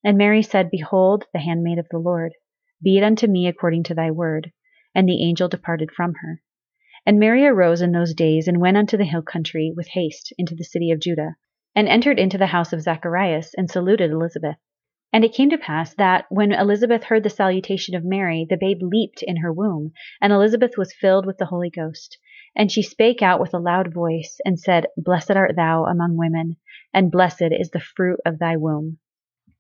And 0.05 0.19
Mary 0.19 0.43
said, 0.43 0.71
Behold, 0.71 1.25
the 1.33 1.41
handmaid 1.41 1.79
of 1.79 1.89
the 1.91 1.99
Lord, 1.99 2.35
be 2.83 2.99
it 2.99 3.03
unto 3.03 3.27
me 3.27 3.47
according 3.47 3.83
to 3.85 3.95
thy 3.95 4.11
word. 4.11 4.53
And 4.95 5.09
the 5.09 5.25
angel 5.25 5.49
departed 5.49 5.91
from 5.91 6.15
her. 6.23 6.43
And 7.07 7.19
Mary 7.19 7.47
arose 7.47 7.83
in 7.83 7.93
those 7.93 8.15
days 8.15 8.47
and 8.47 8.61
went 8.61 8.77
unto 8.77 8.97
the 8.97 9.05
hill 9.05 9.23
country 9.23 9.73
with 9.75 9.89
haste 9.89 10.33
into 10.39 10.55
the 10.55 10.65
city 10.65 10.91
of 10.91 11.01
Judah 11.01 11.37
and 11.75 11.89
entered 11.89 12.19
into 12.19 12.39
the 12.39 12.47
house 12.47 12.73
of 12.73 12.81
Zacharias, 12.81 13.53
and 13.55 13.69
saluted 13.69 14.11
Elizabeth. 14.11 14.57
And 15.15 15.25
it 15.25 15.33
came 15.33 15.51
to 15.51 15.59
pass 15.59 15.95
that, 15.95 16.25
when 16.29 16.51
Elizabeth 16.51 17.05
heard 17.05 17.23
the 17.23 17.31
salutation 17.31 17.95
of 17.95 18.05
Mary, 18.05 18.45
the 18.51 18.57
babe 18.57 18.81
leaped 18.83 19.23
in 19.23 19.37
her 19.37 19.53
womb, 19.53 19.93
and 20.21 20.33
Elizabeth 20.33 20.73
was 20.77 20.93
filled 20.93 21.25
with 21.25 21.39
the 21.39 21.47
Holy 21.47 21.71
Ghost. 21.71 22.19
And 22.57 22.73
she 22.73 22.83
spake 22.83 23.23
out 23.23 23.39
with 23.39 23.55
a 23.55 23.61
loud 23.61 23.95
voice, 23.95 24.41
and 24.45 24.59
said, 24.59 24.89
Blessed 24.97 25.31
art 25.31 25.55
thou 25.55 25.85
among 25.85 26.17
women, 26.17 26.57
and 26.93 27.13
blessed 27.13 27.53
is 27.53 27.71
the 27.71 27.79
fruit 27.79 28.19
of 28.27 28.41
thy 28.41 28.57
womb. 28.57 28.99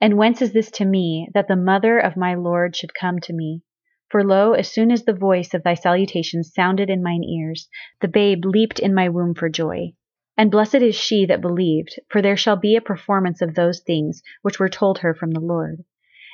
And 0.00 0.18
whence 0.18 0.42
is 0.42 0.52
this 0.52 0.72
to 0.72 0.84
me, 0.84 1.28
that 1.34 1.46
the 1.46 1.54
mother 1.54 2.00
of 2.00 2.16
my 2.16 2.34
Lord 2.34 2.74
should 2.74 2.92
come 2.92 3.20
to 3.20 3.32
me? 3.32 3.62
For 4.08 4.24
lo, 4.24 4.54
as 4.54 4.66
soon 4.66 4.90
as 4.90 5.04
the 5.04 5.12
voice 5.12 5.54
of 5.54 5.62
thy 5.62 5.74
salutation 5.74 6.42
sounded 6.42 6.90
in 6.90 7.00
mine 7.00 7.22
ears, 7.22 7.68
the 8.00 8.08
babe 8.08 8.44
leaped 8.44 8.80
in 8.80 8.92
my 8.92 9.08
womb 9.08 9.34
for 9.34 9.48
joy. 9.48 9.92
And 10.36 10.50
blessed 10.50 10.76
is 10.76 10.96
she 10.96 11.26
that 11.26 11.40
believed, 11.40 12.00
for 12.08 12.20
there 12.20 12.36
shall 12.36 12.56
be 12.56 12.74
a 12.74 12.80
performance 12.80 13.40
of 13.40 13.54
those 13.54 13.80
things 13.80 14.20
which 14.42 14.58
were 14.58 14.68
told 14.68 14.98
her 14.98 15.14
from 15.14 15.30
the 15.30 15.40
Lord. 15.40 15.84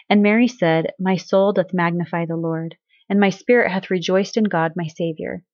And 0.09 0.23
Mary 0.23 0.49
said, 0.49 0.93
My 0.99 1.17
soul 1.17 1.53
doth 1.53 1.75
magnify 1.75 2.25
the 2.25 2.37
Lord, 2.37 2.77
and 3.09 3.21
my 3.21 3.29
spirit 3.29 3.71
hath 3.71 3.91
rejoiced 3.91 4.37
in 4.37 4.45
God 4.45 4.73
my 4.75 4.87
Saviour. 4.87 5.45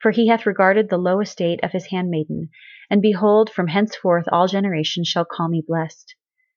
For 0.00 0.10
he 0.10 0.26
hath 0.26 0.44
regarded 0.44 0.88
the 0.88 0.98
low 0.98 1.20
estate 1.20 1.60
of 1.62 1.70
his 1.70 1.86
handmaiden, 1.86 2.50
and 2.90 3.00
behold, 3.00 3.48
from 3.48 3.68
henceforth 3.68 4.26
all 4.32 4.48
generations 4.48 5.06
shall 5.06 5.24
call 5.24 5.48
me 5.48 5.62
blessed. 5.66 6.16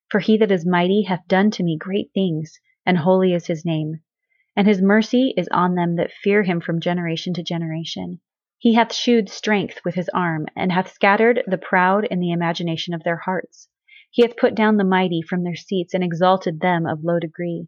For 0.09 0.19
he 0.19 0.37
that 0.37 0.51
is 0.51 0.65
mighty 0.65 1.03
hath 1.03 1.27
done 1.27 1.51
to 1.51 1.63
me 1.63 1.77
great 1.77 2.11
things, 2.13 2.59
and 2.85 2.97
holy 2.97 3.33
is 3.33 3.45
his 3.45 3.63
name. 3.63 4.01
And 4.55 4.67
his 4.67 4.81
mercy 4.81 5.35
is 5.37 5.47
on 5.49 5.75
them 5.75 5.97
that 5.97 6.11
fear 6.11 6.41
him 6.41 6.59
from 6.59 6.81
generation 6.81 7.33
to 7.35 7.43
generation. 7.43 8.21
He 8.59 8.73
hath 8.73 8.91
shewed 8.91 9.29
strength 9.29 9.81
with 9.85 9.93
his 9.93 10.09
arm, 10.09 10.47
and 10.55 10.71
hath 10.71 10.91
scattered 10.91 11.43
the 11.45 11.59
proud 11.59 12.05
in 12.05 12.19
the 12.19 12.31
imagination 12.31 12.95
of 12.95 13.03
their 13.03 13.17
hearts. 13.17 13.69
He 14.09 14.23
hath 14.23 14.35
put 14.35 14.55
down 14.55 14.77
the 14.77 14.83
mighty 14.83 15.21
from 15.21 15.43
their 15.43 15.55
seats, 15.55 15.93
and 15.93 16.03
exalted 16.03 16.59
them 16.59 16.87
of 16.87 17.03
low 17.03 17.19
degree. 17.19 17.67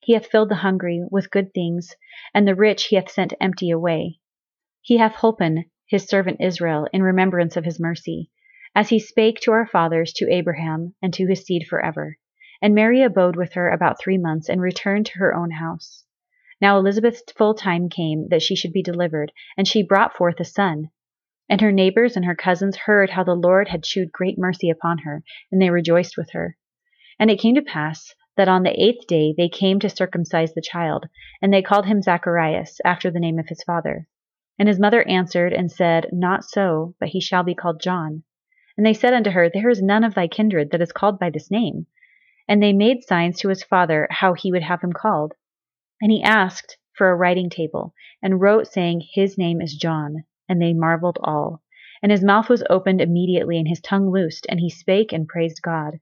He 0.00 0.14
hath 0.14 0.28
filled 0.28 0.48
the 0.48 0.54
hungry 0.64 1.04
with 1.10 1.30
good 1.30 1.52
things, 1.52 1.94
and 2.32 2.48
the 2.48 2.54
rich 2.54 2.84
he 2.86 2.96
hath 2.96 3.10
sent 3.10 3.34
empty 3.42 3.68
away. 3.68 4.20
He 4.80 4.96
hath 4.96 5.16
holpen 5.16 5.66
his 5.86 6.08
servant 6.08 6.40
Israel 6.40 6.88
in 6.94 7.02
remembrance 7.02 7.58
of 7.58 7.66
his 7.66 7.78
mercy, 7.78 8.30
as 8.74 8.88
he 8.88 8.98
spake 8.98 9.38
to 9.40 9.52
our 9.52 9.66
fathers, 9.66 10.14
to 10.14 10.32
Abraham, 10.32 10.94
and 11.02 11.12
to 11.12 11.26
his 11.26 11.44
seed 11.44 11.66
forever. 11.68 12.16
And 12.62 12.74
Mary 12.74 13.02
abode 13.02 13.36
with 13.36 13.52
her 13.52 13.68
about 13.68 14.00
three 14.00 14.16
months, 14.16 14.48
and 14.48 14.62
returned 14.62 15.04
to 15.06 15.18
her 15.18 15.34
own 15.34 15.50
house. 15.50 16.06
Now 16.62 16.78
Elizabeth's 16.78 17.24
full 17.36 17.54
time 17.54 17.88
came 17.88 18.28
that 18.28 18.40
she 18.40 18.54
should 18.54 18.72
be 18.72 18.84
delivered, 18.84 19.32
and 19.56 19.66
she 19.66 19.82
brought 19.82 20.16
forth 20.16 20.38
a 20.38 20.44
son. 20.44 20.90
And 21.48 21.60
her 21.60 21.72
neighbors 21.72 22.14
and 22.14 22.24
her 22.24 22.36
cousins 22.36 22.76
heard 22.76 23.10
how 23.10 23.24
the 23.24 23.34
Lord 23.34 23.66
had 23.66 23.84
shewed 23.84 24.12
great 24.12 24.38
mercy 24.38 24.70
upon 24.70 24.98
her, 24.98 25.24
and 25.50 25.60
they 25.60 25.70
rejoiced 25.70 26.16
with 26.16 26.30
her. 26.30 26.56
And 27.18 27.32
it 27.32 27.40
came 27.40 27.56
to 27.56 27.62
pass 27.62 28.14
that 28.36 28.46
on 28.46 28.62
the 28.62 28.80
eighth 28.80 29.08
day 29.08 29.34
they 29.36 29.48
came 29.48 29.80
to 29.80 29.88
circumcise 29.88 30.54
the 30.54 30.62
child, 30.62 31.06
and 31.42 31.52
they 31.52 31.62
called 31.62 31.86
him 31.86 32.00
Zacharias, 32.00 32.80
after 32.84 33.10
the 33.10 33.18
name 33.18 33.40
of 33.40 33.48
his 33.48 33.64
father. 33.64 34.06
And 34.56 34.68
his 34.68 34.78
mother 34.78 35.02
answered 35.08 35.52
and 35.52 35.68
said, 35.68 36.10
Not 36.12 36.44
so, 36.44 36.94
but 37.00 37.08
he 37.08 37.20
shall 37.20 37.42
be 37.42 37.56
called 37.56 37.80
John. 37.80 38.22
And 38.76 38.86
they 38.86 38.94
said 38.94 39.14
unto 39.14 39.30
her, 39.30 39.50
There 39.50 39.68
is 39.68 39.82
none 39.82 40.04
of 40.04 40.14
thy 40.14 40.28
kindred 40.28 40.70
that 40.70 40.80
is 40.80 40.92
called 40.92 41.18
by 41.18 41.28
this 41.28 41.50
name. 41.50 41.86
And 42.46 42.62
they 42.62 42.72
made 42.72 43.02
signs 43.02 43.40
to 43.40 43.48
his 43.48 43.64
father 43.64 44.06
how 44.10 44.34
he 44.34 44.52
would 44.52 44.62
have 44.62 44.80
him 44.80 44.92
called. 44.92 45.34
And 46.02 46.10
he 46.10 46.20
asked 46.20 46.78
for 46.94 47.10
a 47.10 47.14
writing 47.14 47.48
table, 47.48 47.94
and 48.20 48.40
wrote, 48.40 48.66
saying, 48.66 49.02
His 49.14 49.38
name 49.38 49.60
is 49.60 49.76
John. 49.76 50.24
And 50.48 50.60
they 50.60 50.72
marveled 50.72 51.18
all. 51.22 51.62
And 52.02 52.10
his 52.10 52.24
mouth 52.24 52.48
was 52.48 52.64
opened 52.68 53.00
immediately, 53.00 53.56
and 53.56 53.68
his 53.68 53.80
tongue 53.80 54.10
loosed, 54.10 54.44
and 54.48 54.58
he 54.58 54.68
spake 54.68 55.12
and 55.12 55.28
praised 55.28 55.62
God. 55.62 56.00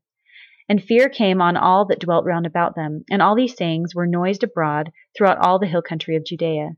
And 0.70 0.82
fear 0.82 1.10
came 1.10 1.42
on 1.42 1.56
all 1.56 1.84
that 1.84 2.00
dwelt 2.00 2.24
round 2.24 2.46
about 2.46 2.74
them, 2.74 3.04
and 3.10 3.20
all 3.20 3.34
these 3.34 3.54
sayings 3.54 3.94
were 3.94 4.06
noised 4.06 4.42
abroad 4.42 4.90
throughout 5.14 5.36
all 5.38 5.58
the 5.58 5.66
hill 5.66 5.82
country 5.82 6.16
of 6.16 6.24
Judea. 6.24 6.76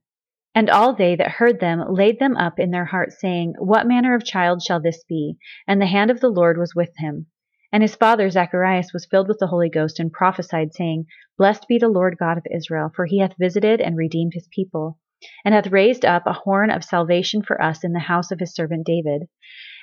And 0.53 0.69
all 0.69 0.93
they 0.93 1.15
that 1.15 1.31
heard 1.31 1.61
them 1.61 1.85
laid 1.89 2.19
them 2.19 2.37
up 2.37 2.59
in 2.59 2.73
their 2.73 2.87
hearts, 2.87 3.21
saying, 3.21 3.55
What 3.59 3.87
manner 3.87 4.15
of 4.17 4.25
child 4.25 4.63
shall 4.63 4.81
this 4.81 5.05
be? 5.05 5.37
And 5.69 5.81
the 5.81 5.87
hand 5.87 6.11
of 6.11 6.19
the 6.19 6.29
Lord 6.29 6.59
was 6.59 6.75
with 6.75 6.91
him. 6.97 7.27
And 7.75 7.83
his 7.83 7.97
father 7.97 8.29
Zacharias 8.29 8.93
was 8.93 9.07
filled 9.07 9.29
with 9.29 9.39
the 9.39 9.47
Holy 9.47 9.71
Ghost, 9.71 9.99
and 9.99 10.13
prophesied, 10.13 10.75
saying, 10.75 11.07
Blessed 11.39 11.67
be 11.67 11.79
the 11.79 11.89
Lord 11.89 12.19
God 12.19 12.37
of 12.37 12.47
Israel, 12.55 12.93
for 12.95 13.07
he 13.07 13.21
hath 13.21 13.39
visited 13.39 13.81
and 13.81 13.97
redeemed 13.97 14.35
his 14.35 14.47
people, 14.49 14.99
and 15.43 15.55
hath 15.55 15.73
raised 15.73 16.05
up 16.05 16.25
a 16.27 16.35
horn 16.35 16.69
of 16.69 16.85
salvation 16.85 17.41
for 17.43 17.63
us 17.63 17.83
in 17.83 17.95
the 17.95 18.01
house 18.01 18.31
of 18.31 18.41
his 18.41 18.55
servant 18.55 18.85
David, 18.85 19.23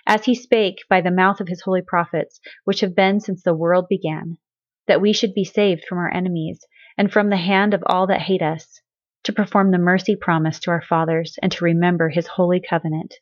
as 0.05 0.25
he 0.25 0.35
spake 0.35 0.83
by 0.87 1.01
the 1.01 1.09
mouth 1.09 1.41
of 1.41 1.47
his 1.47 1.63
holy 1.63 1.81
prophets, 1.81 2.39
which 2.63 2.81
have 2.81 2.93
been 2.95 3.19
since 3.19 3.41
the 3.41 3.55
world 3.55 3.87
began, 3.89 4.37
that 4.85 5.01
we 5.01 5.11
should 5.11 5.33
be 5.33 5.43
saved 5.43 5.83
from 5.85 5.97
our 5.97 6.13
enemies, 6.13 6.67
and 6.95 7.11
from 7.11 7.29
the 7.29 7.37
hand 7.37 7.73
of 7.73 7.81
all 7.87 8.05
that 8.05 8.21
hate 8.21 8.43
us, 8.43 8.81
to 9.23 9.33
perform 9.33 9.71
the 9.71 9.79
mercy 9.79 10.15
promised 10.15 10.61
to 10.61 10.69
our 10.69 10.83
fathers, 10.83 11.39
and 11.41 11.51
to 11.51 11.65
remember 11.65 12.09
his 12.09 12.27
holy 12.27 12.59
covenant, 12.59 13.15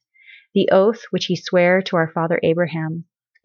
the 0.53 0.67
oath 0.73 1.03
which 1.10 1.27
he 1.27 1.38
sware 1.38 1.82
to 1.82 1.95
our 1.95 2.12
father 2.12 2.38
Abraham 2.43 3.06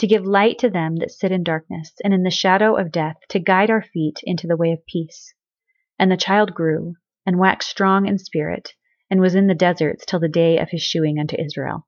to 0.00 0.06
give 0.06 0.24
light 0.24 0.58
to 0.58 0.70
them 0.70 0.96
that 0.96 1.12
sit 1.12 1.30
in 1.30 1.44
darkness 1.44 1.92
and 2.02 2.12
in 2.12 2.22
the 2.22 2.30
shadow 2.30 2.76
of 2.76 2.90
death, 2.90 3.16
to 3.28 3.38
guide 3.38 3.70
our 3.70 3.82
feet 3.82 4.18
into 4.24 4.46
the 4.46 4.56
way 4.56 4.72
of 4.72 4.84
peace. 4.86 5.34
And 5.98 6.10
the 6.10 6.16
child 6.16 6.54
grew, 6.54 6.94
and 7.24 7.38
waxed 7.38 7.68
strong 7.70 8.06
in 8.06 8.18
spirit, 8.18 8.74
and 9.10 9.20
was 9.20 9.34
in 9.34 9.46
the 9.46 9.54
deserts 9.54 10.04
till 10.06 10.20
the 10.20 10.28
day 10.28 10.58
of 10.58 10.70
his 10.70 10.82
shewing 10.82 11.18
unto 11.18 11.36
Israel. 11.38 11.86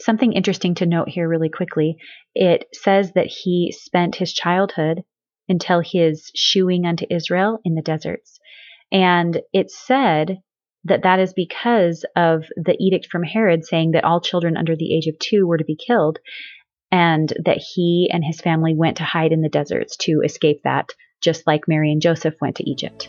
Something 0.00 0.32
interesting 0.32 0.74
to 0.76 0.86
note 0.86 1.08
here, 1.08 1.28
really 1.28 1.48
quickly 1.48 1.96
it 2.34 2.66
says 2.72 3.12
that 3.12 3.26
he 3.26 3.72
spent 3.76 4.16
his 4.16 4.32
childhood 4.32 5.02
until 5.48 5.80
his 5.80 6.30
shewing 6.34 6.84
unto 6.84 7.06
Israel 7.08 7.60
in 7.64 7.74
the 7.74 7.82
deserts. 7.82 8.38
And 8.90 9.40
it's 9.52 9.78
said 9.86 10.38
that 10.84 11.04
that 11.04 11.20
is 11.20 11.32
because 11.32 12.04
of 12.16 12.44
the 12.56 12.76
edict 12.78 13.06
from 13.10 13.22
Herod 13.22 13.64
saying 13.64 13.92
that 13.92 14.04
all 14.04 14.20
children 14.20 14.56
under 14.56 14.74
the 14.76 14.94
age 14.94 15.06
of 15.06 15.18
two 15.18 15.46
were 15.46 15.58
to 15.58 15.64
be 15.64 15.76
killed, 15.76 16.18
and 16.92 17.32
that 17.44 17.56
he 17.56 18.10
and 18.12 18.22
his 18.22 18.40
family 18.40 18.74
went 18.74 18.98
to 18.98 19.04
hide 19.04 19.32
in 19.32 19.40
the 19.40 19.48
deserts 19.48 19.96
to 19.96 20.20
escape 20.22 20.60
that, 20.62 20.90
just 21.22 21.46
like 21.46 21.66
Mary 21.66 21.90
and 21.90 22.02
Joseph 22.02 22.34
went 22.40 22.56
to 22.56 22.70
Egypt. 22.70 23.08